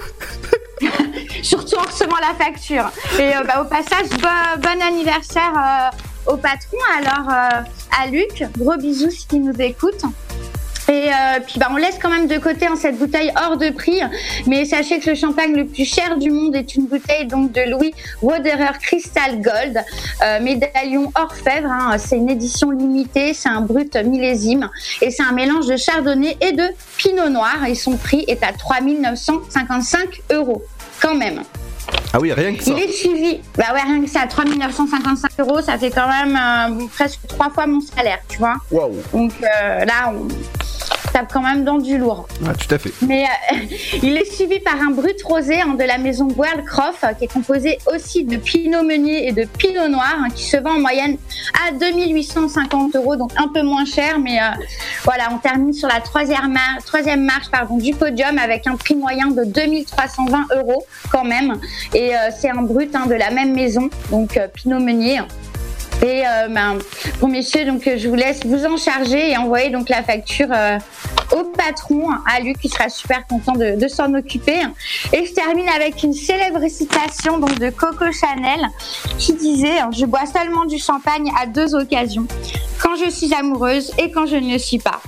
[1.44, 2.90] Surtout en recevant la facture.
[3.20, 5.96] Et euh, bah, au passage, bo- bon anniversaire euh,
[6.28, 6.78] au patron.
[6.98, 10.02] Alors euh, à Luc, gros bisous s'il nous écoute.
[10.90, 13.70] Et euh, puis bah, on laisse quand même de côté hein, cette bouteille hors de
[13.70, 14.02] prix,
[14.46, 17.62] mais sachez que le champagne le plus cher du monde est une bouteille donc de
[17.70, 19.82] Louis Roederer Crystal Gold,
[20.22, 21.70] euh, médaillon orfèvre.
[21.72, 21.98] hein.
[21.98, 24.70] c'est une édition limitée, c'est un brut millésime
[25.02, 26.66] et c'est un mélange de chardonnay et de
[26.98, 30.62] pinot noir et son prix est à 3955 euros
[31.02, 31.44] quand même.
[32.14, 32.72] Ah oui, rien que ça.
[32.76, 36.86] Il est suivi, bah ouais, rien que ça, 3955 euros, ça fait quand même euh,
[36.94, 38.56] presque trois fois mon salaire, tu vois.
[38.70, 38.98] Waouh.
[39.14, 40.28] Donc euh, là, on
[41.12, 42.28] tape quand même dans du lourd.
[42.46, 42.92] Ah, tout à fait.
[43.02, 43.56] Mais euh,
[44.04, 47.34] il est suivi par un brut rosé hein, de la maison Worldcroft, euh, qui est
[47.34, 51.18] composé aussi de Pinot Meunier et de Pinot Noir, hein, qui se vend en moyenne
[51.68, 54.20] à 2850 euros, donc un peu moins cher.
[54.20, 54.46] Mais euh,
[55.04, 58.96] voilà, on termine sur la troisième, mar- troisième marche pardon, du podium avec un prix
[58.96, 61.56] moyen de 2320 euros quand même.
[61.94, 65.22] Et euh, c'est un brut hein, de la même maison, donc Pinot Meunier.
[66.04, 66.80] Et euh, ben,
[67.20, 70.80] pour messieurs, donc je vous laisse vous en charger et envoyer donc la facture euh,
[71.32, 74.60] au patron, à Luc, qui sera super content de, s'en occuper.
[75.14, 78.68] Et je termine avec une célèbre citation de Coco Chanel
[79.20, 82.26] qui disait "Je bois seulement du champagne à deux occasions,
[82.82, 85.02] quand je suis amoureuse et quand je ne le suis pas."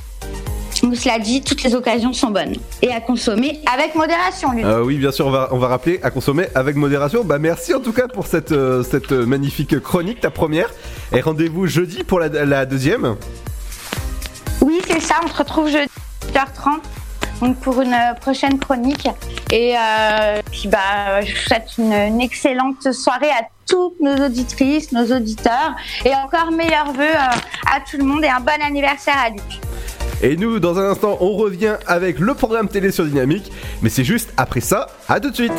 [0.84, 4.52] Donc cela dit, toutes les occasions sont bonnes et à consommer avec modération.
[4.52, 4.66] Luc.
[4.66, 7.24] Euh, oui, bien sûr, on va, on va rappeler à consommer avec modération.
[7.24, 10.70] Bah, merci en tout cas pour cette, euh, cette euh, magnifique chronique, ta première.
[11.14, 13.16] Et rendez-vous jeudi pour la, la deuxième.
[14.60, 15.16] Oui, c'est ça.
[15.24, 15.88] On se retrouve jeudi
[16.34, 16.82] 8h30
[17.44, 19.08] donc pour une euh, prochaine chronique.
[19.52, 25.06] Et euh, puis bah, je vous souhaite une, excellente soirée à toutes nos auditrices, nos
[25.16, 25.76] auditeurs,
[26.06, 29.42] et encore meilleurs vœux euh, à tout le monde et un bon anniversaire à Luc.
[30.22, 33.52] Et nous, dans un instant, on revient avec le programme télé sur Dynamique.
[33.82, 34.88] Mais c'est juste après ça.
[35.10, 35.52] À tout de suite.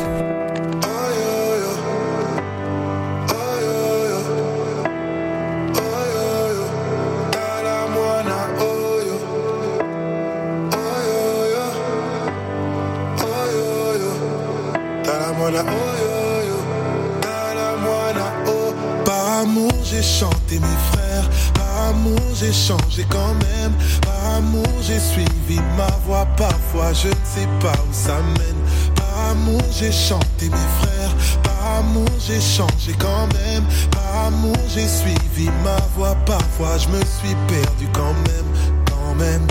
[19.05, 21.29] Par amour, j'ai chanté mes frères.
[21.53, 23.71] Par amour, j'ai changé quand même.
[24.01, 26.25] Par amour, j'ai suivi ma voix.
[26.35, 28.55] Parfois, je ne sais pas où ça mène.
[28.95, 31.15] Par amour, j'ai chanté mes frères.
[31.43, 33.63] Par amour, j'ai changé quand même.
[33.91, 36.15] Par amour, j'ai suivi ma voie.
[36.25, 38.49] Parfois, je me suis perdu quand même,
[38.89, 39.45] quand même.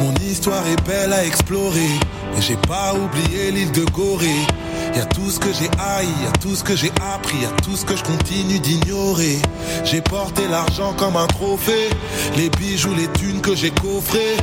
[0.00, 1.90] Mon histoire est belle à explorer.
[2.34, 4.46] Mais j'ai pas oublié l'île de Gorée.
[4.94, 7.44] Y a tout ce que j'ai haï, y a tout ce que j'ai appris, y
[7.44, 9.38] a tout ce que je continue d'ignorer.
[9.84, 11.88] J'ai porté l'argent comme un trophée,
[12.36, 14.36] les bijoux, les thunes que j'ai coffrés.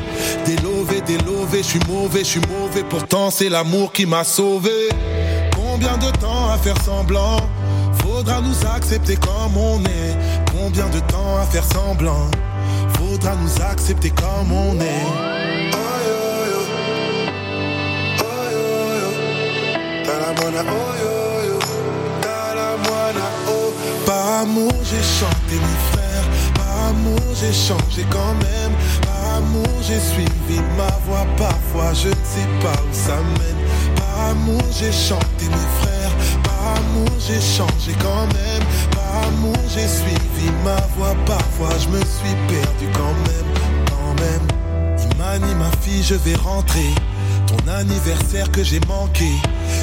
[0.45, 4.89] Délové, délové, je suis mauvais, je suis mauvais, pourtant c'est l'amour qui m'a sauvé.
[5.55, 7.37] Combien de temps à faire semblant?
[8.01, 10.17] Faudra nous accepter comme on est.
[10.51, 12.31] Combien de temps à faire semblant?
[12.97, 15.36] Faudra nous accepter comme on est.
[20.59, 20.63] Oh
[23.47, 23.73] oh.
[24.07, 26.25] Par amour, j'ai chanté mes frères.
[26.55, 28.73] Par amour, j'ai changé quand même.
[29.03, 31.27] Par amour, j'ai suivi ma voie.
[31.37, 33.95] Parfois, je ne sais pas où ça mène.
[33.97, 36.15] Par amour, j'ai chanté mes frères.
[36.43, 38.63] Par amour, j'ai changé quand même.
[38.91, 41.15] Par amour, j'ai suivi ma voie.
[41.27, 43.49] Parfois, je me suis perdu quand même,
[43.91, 45.11] quand même.
[45.11, 46.93] Imani, ma fille, je vais rentrer.
[47.47, 49.31] Ton anniversaire que j'ai manqué.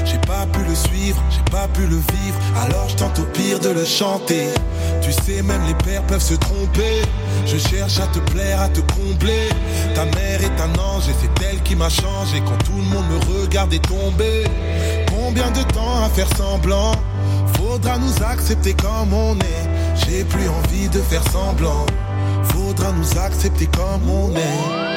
[0.04, 2.38] J'ai pas pu le suivre, j'ai pas pu le vivre.
[2.64, 4.48] Alors je tente au pire de le chanter.
[5.00, 7.02] Tu sais, même les pères peuvent se tromper.
[7.46, 9.48] Je cherche à te plaire, à te combler.
[9.94, 12.42] Ta mère est un ange et c'est elle qui m'a changé.
[12.44, 14.44] Quand tout le monde me regardait tomber.
[15.08, 16.92] Combien de temps à faire semblant?
[17.56, 19.68] Faudra nous accepter comme on est.
[20.06, 21.86] J'ai plus envie de faire semblant.
[22.44, 24.93] Faudra nous accepter comme on est.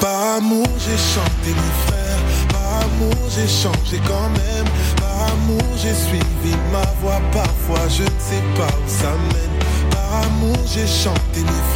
[0.00, 2.18] Par amour, j'ai chanté mes frères.
[2.48, 4.66] Par amour, j'ai changé quand même.
[4.96, 7.20] Par amour, j'ai suivi ma voie.
[7.32, 9.90] Parfois, je ne sais pas où ça mène.
[9.90, 11.73] Par amour, j'ai chanté mes.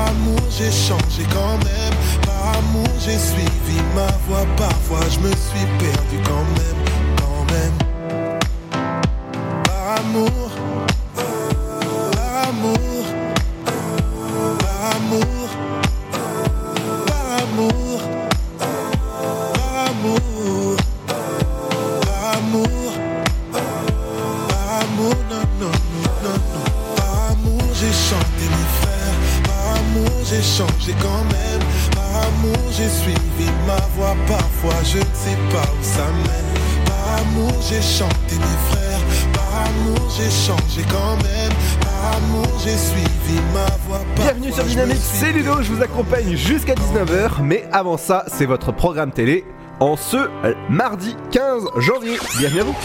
[0.00, 1.94] Par amour, j'ai changé quand même.
[2.24, 4.46] Par amour, j'ai suivi ma voie.
[4.56, 6.80] Parfois, je me suis perdu quand même,
[7.18, 7.76] quand même.
[9.64, 10.39] Par amour,
[45.62, 49.44] je vous accompagne jusqu'à 19h, mais avant ça, c'est votre programme télé
[49.78, 52.16] en ce euh, mardi 15 janvier.
[52.38, 52.76] Bienvenue à vous.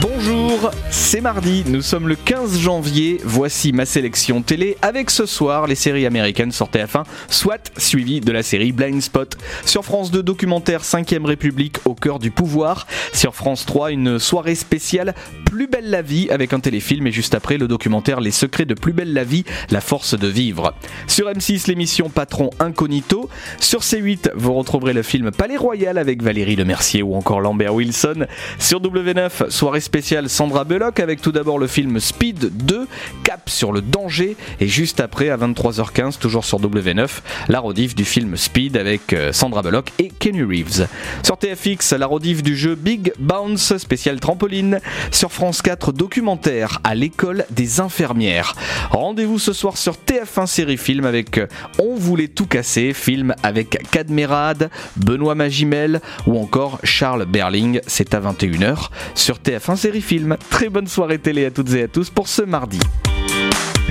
[0.00, 0.70] Bonjour,
[1.12, 5.74] c'est mardi, nous sommes le 15 janvier, voici ma sélection télé avec ce soir les
[5.74, 9.36] séries américaines sur TF1, soit suivi de la série Blind Spot.
[9.66, 12.86] Sur France 2, documentaire 5ème République au cœur du pouvoir.
[13.12, 15.14] Sur France 3, une soirée spéciale
[15.44, 18.72] Plus belle la vie avec un téléfilm et juste après le documentaire Les secrets de
[18.72, 20.72] Plus belle la vie, la force de vivre.
[21.08, 23.28] Sur M6, l'émission Patron Incognito.
[23.60, 28.24] Sur C8, vous retrouverez le film Palais Royal avec Valérie Lemercier ou encore Lambert Wilson.
[28.58, 32.86] Sur W9, soirée spéciale Sandra Bullock avec tout d'abord le film Speed 2,
[33.24, 37.08] cap sur le danger et juste après à 23h15 toujours sur W9,
[37.48, 40.86] la rediff du film Speed avec euh, Sandra Bullock et Kenny Reeves.
[41.22, 44.80] Sur TFX, la rediff du jeu Big Bounce spécial trampoline.
[45.10, 48.54] Sur France 4, documentaire à l'école des infirmières.
[48.90, 51.46] Rendez-vous ce soir sur TF1 série film avec euh,
[51.78, 58.20] On voulait tout casser, film avec Cadmerade, Benoît Magimel ou encore Charles Berling, c'est à
[58.20, 60.36] 21h sur TF1 série film.
[60.50, 62.78] Très bonne soirée télé à toutes et à tous pour ce mardi.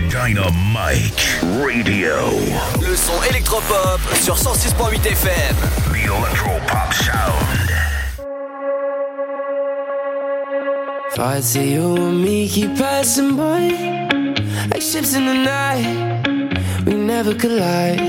[0.08, 2.14] Dynamite Radio.
[2.80, 5.56] Le son électropop sur 106.8 FM.
[5.92, 7.72] The Electropop Sound.
[11.12, 13.70] If I see you and me keep passing by
[14.70, 18.00] Like ships in the night We never collide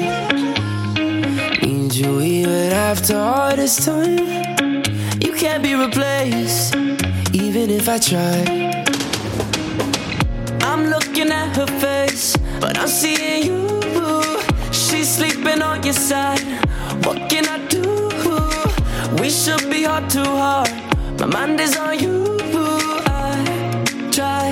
[1.62, 4.18] Need you even after all this time
[5.20, 6.76] You can't be replaced
[7.32, 8.81] Even if I try
[10.72, 13.82] I'm looking at her face But I'm seeing you.
[14.72, 16.40] She's sleeping on your side.
[17.04, 17.82] What can I do?
[19.20, 20.72] We should be heart to heart.
[21.20, 22.38] My mind is on you.
[23.06, 24.48] I try,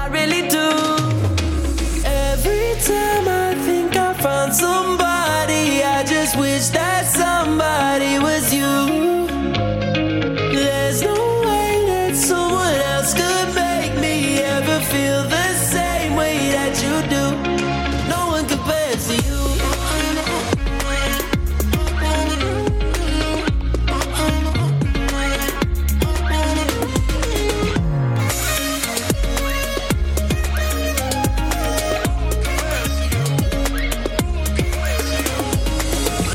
[0.00, 0.68] I really do.
[2.06, 9.31] Every time I think I found somebody I just wish that somebody was you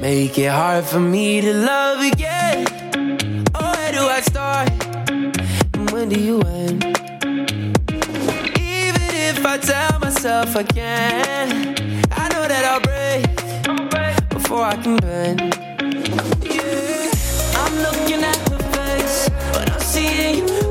[0.07, 2.65] make it hard for me to love again.
[3.55, 4.69] Oh, where do I start?
[5.75, 6.85] And when do you end?
[8.77, 11.47] Even if I tell myself I can,
[12.21, 13.25] I know that I'll break
[14.29, 15.41] before I can bend.
[16.55, 17.11] Yeah,
[17.61, 20.66] I'm looking at her face, but I'm seeing you.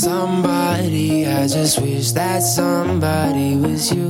[0.00, 4.09] Somebody, I just wish that somebody was you.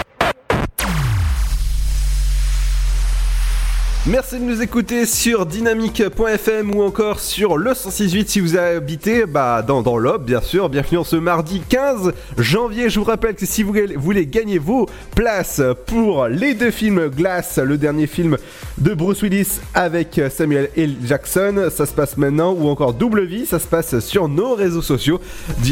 [4.11, 9.61] Merci de nous écouter sur dynamique.fm ou encore sur le 1068 si vous habitez bah,
[9.61, 10.67] dans, dans bien sûr.
[10.67, 12.89] Bienvenue en ce mardi 15 janvier.
[12.89, 17.57] Je vous rappelle que si vous voulez gagner vos places pour les deux films Glass,
[17.57, 18.37] le dernier film
[18.79, 20.95] de Bruce Willis avec Samuel L.
[21.05, 24.81] Jackson, ça se passe maintenant, ou encore Double Vie, ça se passe sur nos réseaux
[24.81, 25.21] sociaux,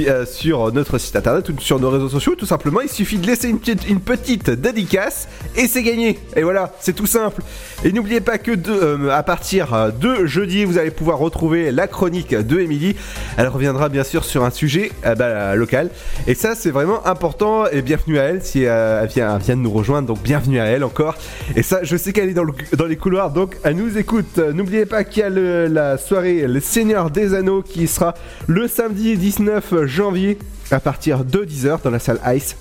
[0.08, 2.36] euh, sur notre site internet ou sur nos réseaux sociaux.
[2.36, 6.20] Tout simplement, il suffit de laisser une petite, une petite dédicace et c'est gagné.
[6.38, 7.42] Et voilà, c'est tout simple.
[7.84, 11.88] Et n'oubliez pas que de, euh, à partir de jeudi, vous allez pouvoir retrouver la
[11.88, 12.96] chronique de Émilie.
[13.38, 15.90] Elle reviendra bien sûr sur un sujet euh, bah, local.
[16.28, 17.66] Et ça, c'est vraiment important.
[17.68, 20.08] Et bienvenue à elle si euh, elle, vient, de nous rejoindre.
[20.08, 21.16] Donc bienvenue à elle encore.
[21.56, 23.32] Et ça, je sais qu'elle est dans, le- dans les couloirs.
[23.32, 24.38] Donc elle nous écoute.
[24.38, 28.14] Euh, N'oubliez pas qu'il y a la soirée Le Seigneur des Anneaux qui sera
[28.48, 30.38] le samedi 19 janvier
[30.72, 32.56] à partir de 10h dans la salle Ice.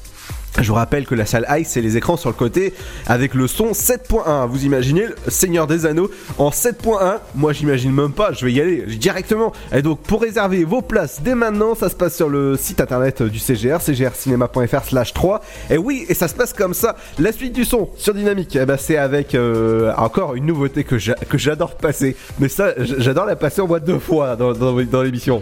[0.61, 2.75] Je vous rappelle que la salle Ice, c'est les écrans sur le côté
[3.07, 4.49] avec le son 7.1.
[4.49, 8.33] Vous imaginez le Seigneur des Anneaux en 7.1 Moi, j'imagine même pas.
[8.33, 9.53] Je vais y aller directement.
[9.73, 13.23] Et donc, pour réserver vos places dès maintenant, ça se passe sur le site internet
[13.23, 15.41] du CGR, cgrcinema.fr/slash 3.
[15.71, 16.97] Et oui, et ça se passe comme ça.
[17.21, 20.99] La suite du son sur Dynamique, eh ben, c'est avec euh, encore une nouveauté que
[20.99, 22.17] j'a- que j'adore passer.
[22.41, 25.41] Mais ça, j'adore la passer en boîte deux fois dans l'émission.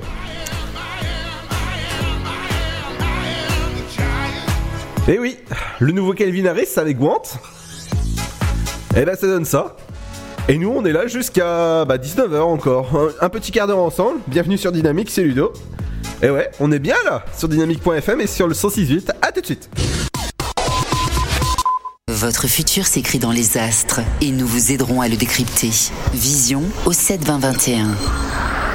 [5.09, 5.37] Et oui,
[5.79, 7.23] le nouveau Calvin Harris avec Gwant.
[8.97, 9.77] Et ben ça donne ça.
[10.49, 13.13] Et nous on est là jusqu'à bah, 19h encore.
[13.21, 14.19] Un, petit quart d'heure ensemble.
[14.27, 15.53] Bienvenue sur Dynamique, c'est Ludo.
[16.25, 19.13] Et ouais, on est bien là sur dynamique.fm et sur le 168.
[19.23, 19.71] À tout de suite.
[22.09, 25.71] Votre futur s'écrit dans les astres et nous vous aiderons à le décrypter.
[26.15, 27.87] Vision au 7 20 21.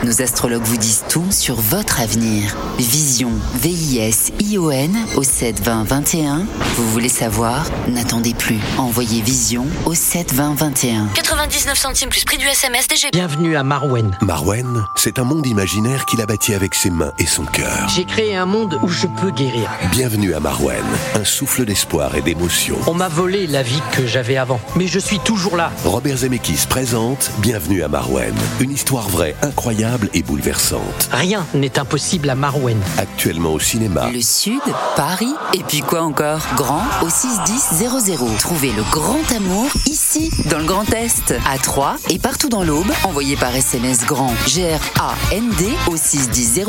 [0.03, 2.57] Nos astrologues vous disent tout sur votre avenir.
[2.79, 3.29] Vision,
[3.61, 6.47] V-I-S-I-O-N au 7 20 21.
[6.75, 7.69] Vous voulez savoir?
[7.87, 8.57] N'attendez plus.
[8.79, 11.05] Envoyez Vision au 7 20 21.
[11.13, 13.11] 99 centimes plus prix du SMS DGP.
[13.13, 14.17] Bienvenue à Marwen.
[14.21, 17.87] Marwen, c'est un monde imaginaire qu'il a bâti avec ses mains et son cœur.
[17.95, 19.69] J'ai créé un monde où je peux guérir.
[19.91, 20.83] Bienvenue à Marwen,
[21.13, 22.75] un souffle d'espoir et d'émotion.
[22.87, 25.71] On m'a volé la vie que j'avais avant, mais je suis toujours là.
[25.85, 31.09] Robert Zemeckis présente Bienvenue à Marwen, une histoire vraie, incroyable et bouleversante.
[31.11, 32.79] Rien n'est impossible à Marwen.
[32.97, 34.09] Actuellement au cinéma.
[34.11, 34.61] Le Sud,
[34.95, 36.41] Paris, et puis quoi encore?
[36.55, 38.37] Grand au 61000.
[38.39, 42.91] Trouvez le grand amour ici, dans le Grand Est, à Troyes et partout dans l'Aube.
[43.03, 46.63] Envoyez par SMS grand G-R-A-N-D au 61000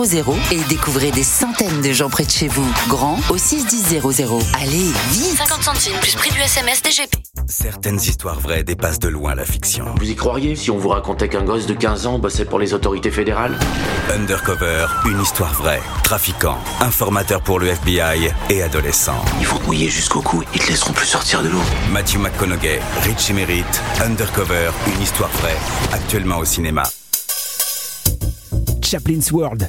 [0.51, 2.67] et découvrez des centaines de gens près de chez vous.
[2.89, 4.01] Grand au 61000.
[4.61, 7.17] Allez, vite 50 centimes plus prix du SMS DGP.
[7.47, 9.87] Certaines histoires vraies dépassent de loin la fiction.
[9.99, 10.57] Vous y croiriez?
[10.57, 13.59] Si on vous racontait qu'un gosse de 15 ans bossait pour les autorités fédérales
[14.11, 15.81] Undercover, une histoire vraie.
[16.03, 19.25] Trafiquant, informateur pour le FBI et adolescent.
[19.41, 21.63] Ils vont te mouiller jusqu'au cou, ils te laisseront plus sortir de l'eau.
[21.91, 25.57] Matthew McConaughey, Richie Merritt, Undercover, une histoire vraie.
[25.93, 26.83] Actuellement au cinéma.
[28.83, 29.69] Chaplin's World.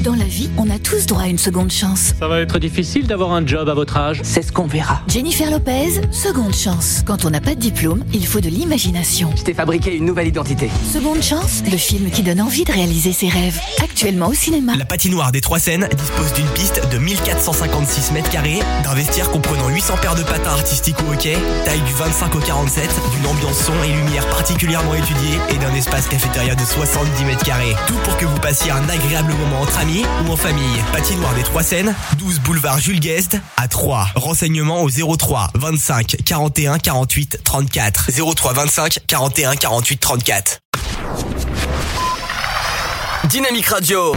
[0.00, 2.14] Dans la vie, on a tous droit à une seconde chance.
[2.18, 4.20] Ça va être difficile d'avoir un job à votre âge.
[4.24, 5.02] C'est ce qu'on verra.
[5.06, 7.02] Jennifer Lopez, seconde chance.
[7.06, 9.30] Quand on n'a pas de diplôme, il faut de l'imagination.
[9.36, 10.70] Je t'ai fabriqué une nouvelle identité.
[10.92, 13.60] Seconde chance, le film qui donne envie de réaliser ses rêves.
[13.82, 14.74] Actuellement au cinéma.
[14.76, 19.68] La patinoire des Trois Seines dispose d'une piste de 1456 mètres carrés, d'un vestiaire comprenant
[19.68, 23.74] 800 paires de patins artistiques au hockey, taille du 25 au 47, d'une ambiance son
[23.84, 27.76] et lumière particulièrement étudiée et d'un espace cafétéria de 70 mètres carrés.
[27.86, 30.78] Tout pour que vous passiez un agréable moment entre amis ou en famille.
[30.92, 34.06] Patinoire des Trois Seines, 12 boulevard Jules Guest à 3.
[34.14, 38.10] Renseignements au 03 25 41 48 34.
[38.34, 40.58] 03 25 41 48 34.
[43.24, 44.14] Dynamique Radio.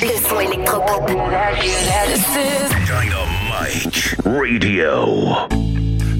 [0.00, 1.10] Le son électropop.
[2.86, 5.36] Dynamite Radio.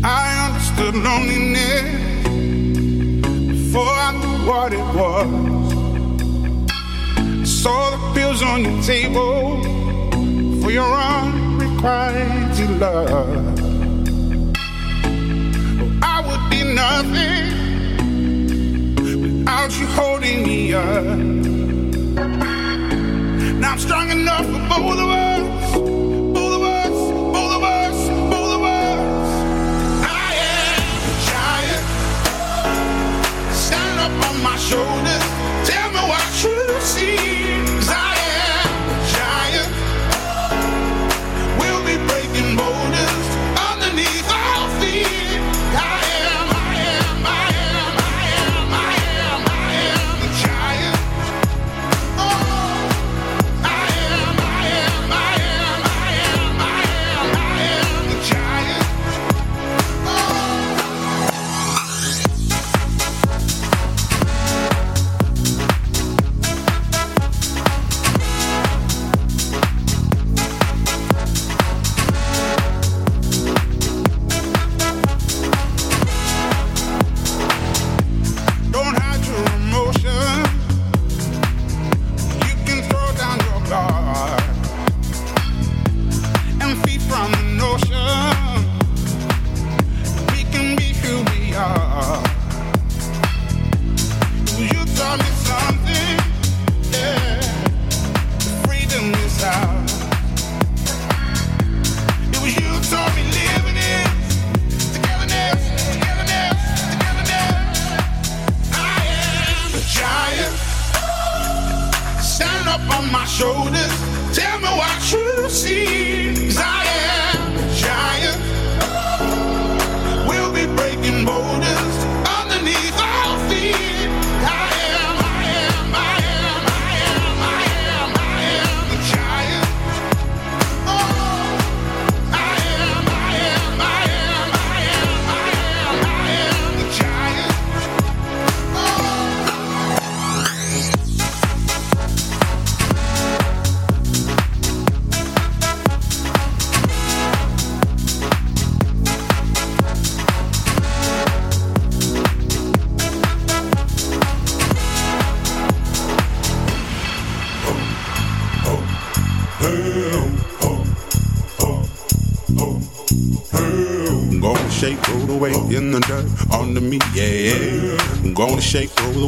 [0.04, 2.17] I understood loneliness
[3.68, 5.28] before I knew what it was.
[7.46, 9.62] Saw the pills on your table
[10.62, 13.58] for your unrequited love.
[16.02, 17.44] I would be nothing
[18.94, 21.18] without you holding me up.
[23.60, 25.37] Now I'm strong enough for both of us.
[34.42, 35.24] My shoulders.
[35.68, 37.47] Tell me what you see.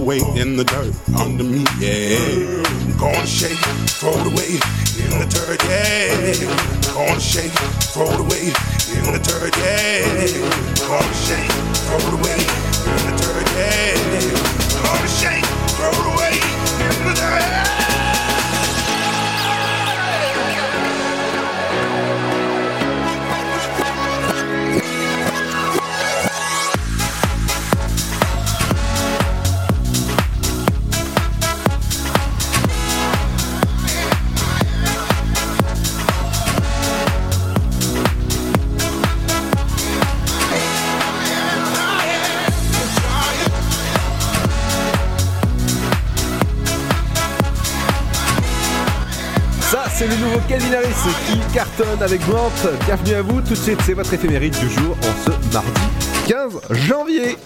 [0.01, 2.63] Away in the dirt under me, yeah.
[2.99, 3.59] Gonna shake,
[3.99, 4.53] throw it away
[4.99, 6.95] in the dirt, yeah.
[6.95, 7.53] Gonna shake,
[7.93, 8.49] throw it away
[8.97, 10.89] in the dirt, yeah.
[10.89, 11.51] Gonna shake,
[11.85, 12.60] throw it away
[50.51, 52.51] Calvin Harris qui cartonne avec Grant.
[52.85, 53.41] Bienvenue à vous.
[53.41, 55.71] Tout de suite, c'est votre éphéméride du jour en ce mardi
[56.27, 57.37] 15 janvier.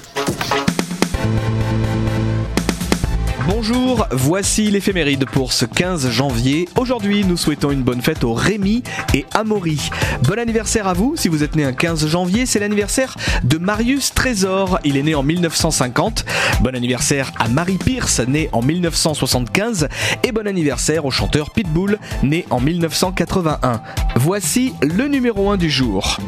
[3.47, 6.67] Bonjour, voici l'éphéméride pour ce 15 janvier.
[6.77, 9.91] Aujourd'hui, nous souhaitons une bonne fête aux Rémi et Amaury.
[10.23, 14.15] Bon anniversaire à vous, si vous êtes né un 15 janvier, c'est l'anniversaire de Marius
[14.15, 14.79] Trésor.
[14.85, 16.25] Il est né en 1950.
[16.63, 19.89] Bon anniversaire à Marie Pierce, née en 1975.
[20.23, 23.83] Et bon anniversaire au chanteur Pitbull, né en 1981.
[24.17, 26.19] Voici le numéro 1 du jour.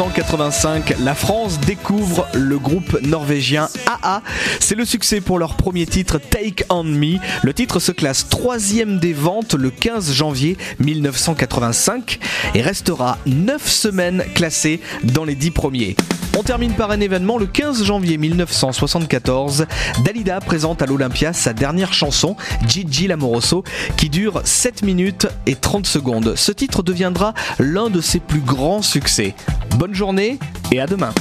[0.00, 4.22] 1985, la France découvre le groupe norvégien AA.
[4.58, 7.18] C'est le succès pour leur premier titre Take On Me.
[7.42, 12.18] Le titre se classe troisième des ventes le 15 janvier 1985
[12.54, 15.96] et restera 9 semaines classé dans les 10 premiers.
[16.38, 19.66] On termine par un événement le 15 janvier 1974.
[20.04, 22.36] Dalida présente à l'Olympia sa dernière chanson,
[22.66, 23.64] Gigi Lamoroso,
[23.96, 26.34] qui dure 7 minutes et 30 secondes.
[26.36, 29.34] Ce titre deviendra l'un de ses plus grands succès.
[29.76, 30.38] Bonne journée
[30.72, 31.12] et à demain.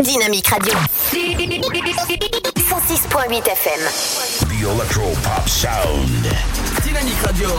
[0.00, 0.72] Dynamique Radio.
[2.58, 3.80] 106.8 FM.
[4.48, 6.26] The Electro Pop Sound.
[6.84, 7.50] Dynamique Radio.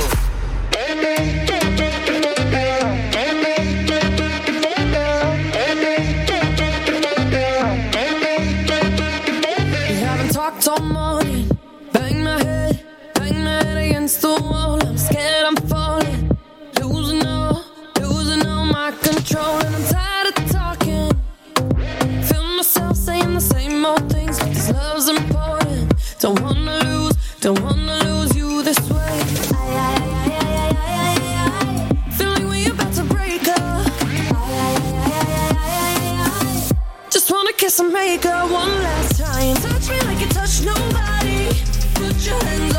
[9.90, 11.50] We haven't talked all morning.
[11.94, 12.84] Bang my head,
[13.16, 14.80] bang my head against the wall.
[14.86, 15.56] I'm scared I'm
[26.20, 29.20] Don't wanna lose, don't wanna lose you this way.
[32.18, 33.86] Feel like we about to break up.
[37.12, 39.56] Just wanna kiss and make up one last time.
[39.58, 41.50] Touch me like you touch nobody.
[41.94, 42.77] Put your hands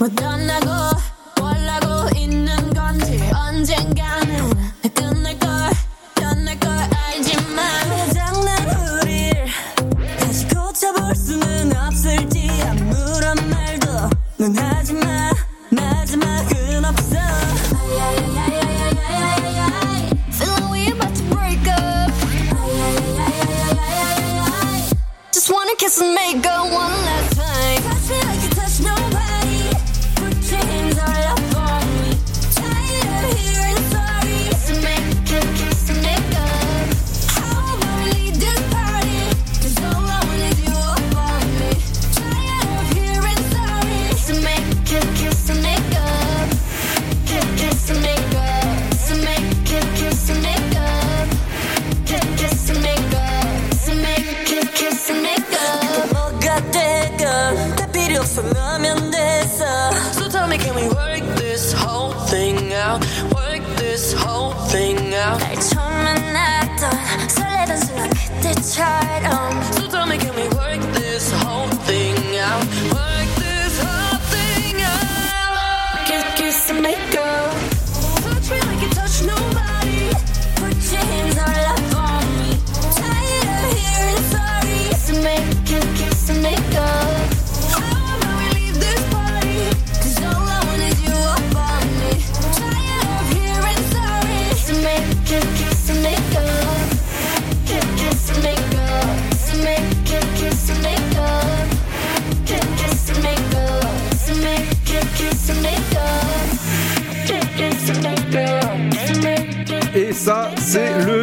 [0.00, 0.37] Madonna.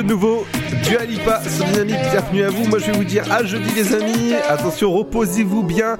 [0.05, 0.45] Nouveau
[0.83, 1.97] Dua Lipa sur Dynamique.
[2.11, 2.65] Bienvenue à vous.
[2.65, 4.33] Moi, je vais vous dire à jeudi, les amis.
[4.47, 5.97] Attention, reposez-vous bien.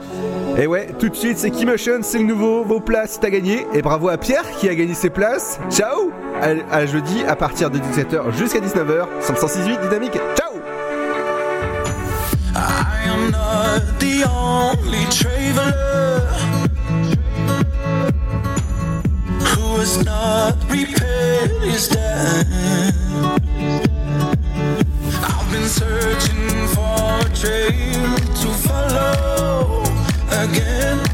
[0.58, 2.64] Et ouais, tout de suite, c'est Keymotion, c'est le nouveau.
[2.64, 3.66] Vos places, t'as gagné.
[3.74, 5.60] Et bravo à Pierre qui a gagné ses places.
[5.70, 6.12] Ciao
[6.72, 9.06] à, jeudi à partir de 17h jusqu'à 19h.
[9.22, 10.20] 106.8 Dynamique.
[10.36, 10.52] Ciao.
[25.68, 29.84] Searching for a trail to follow
[30.30, 31.05] again.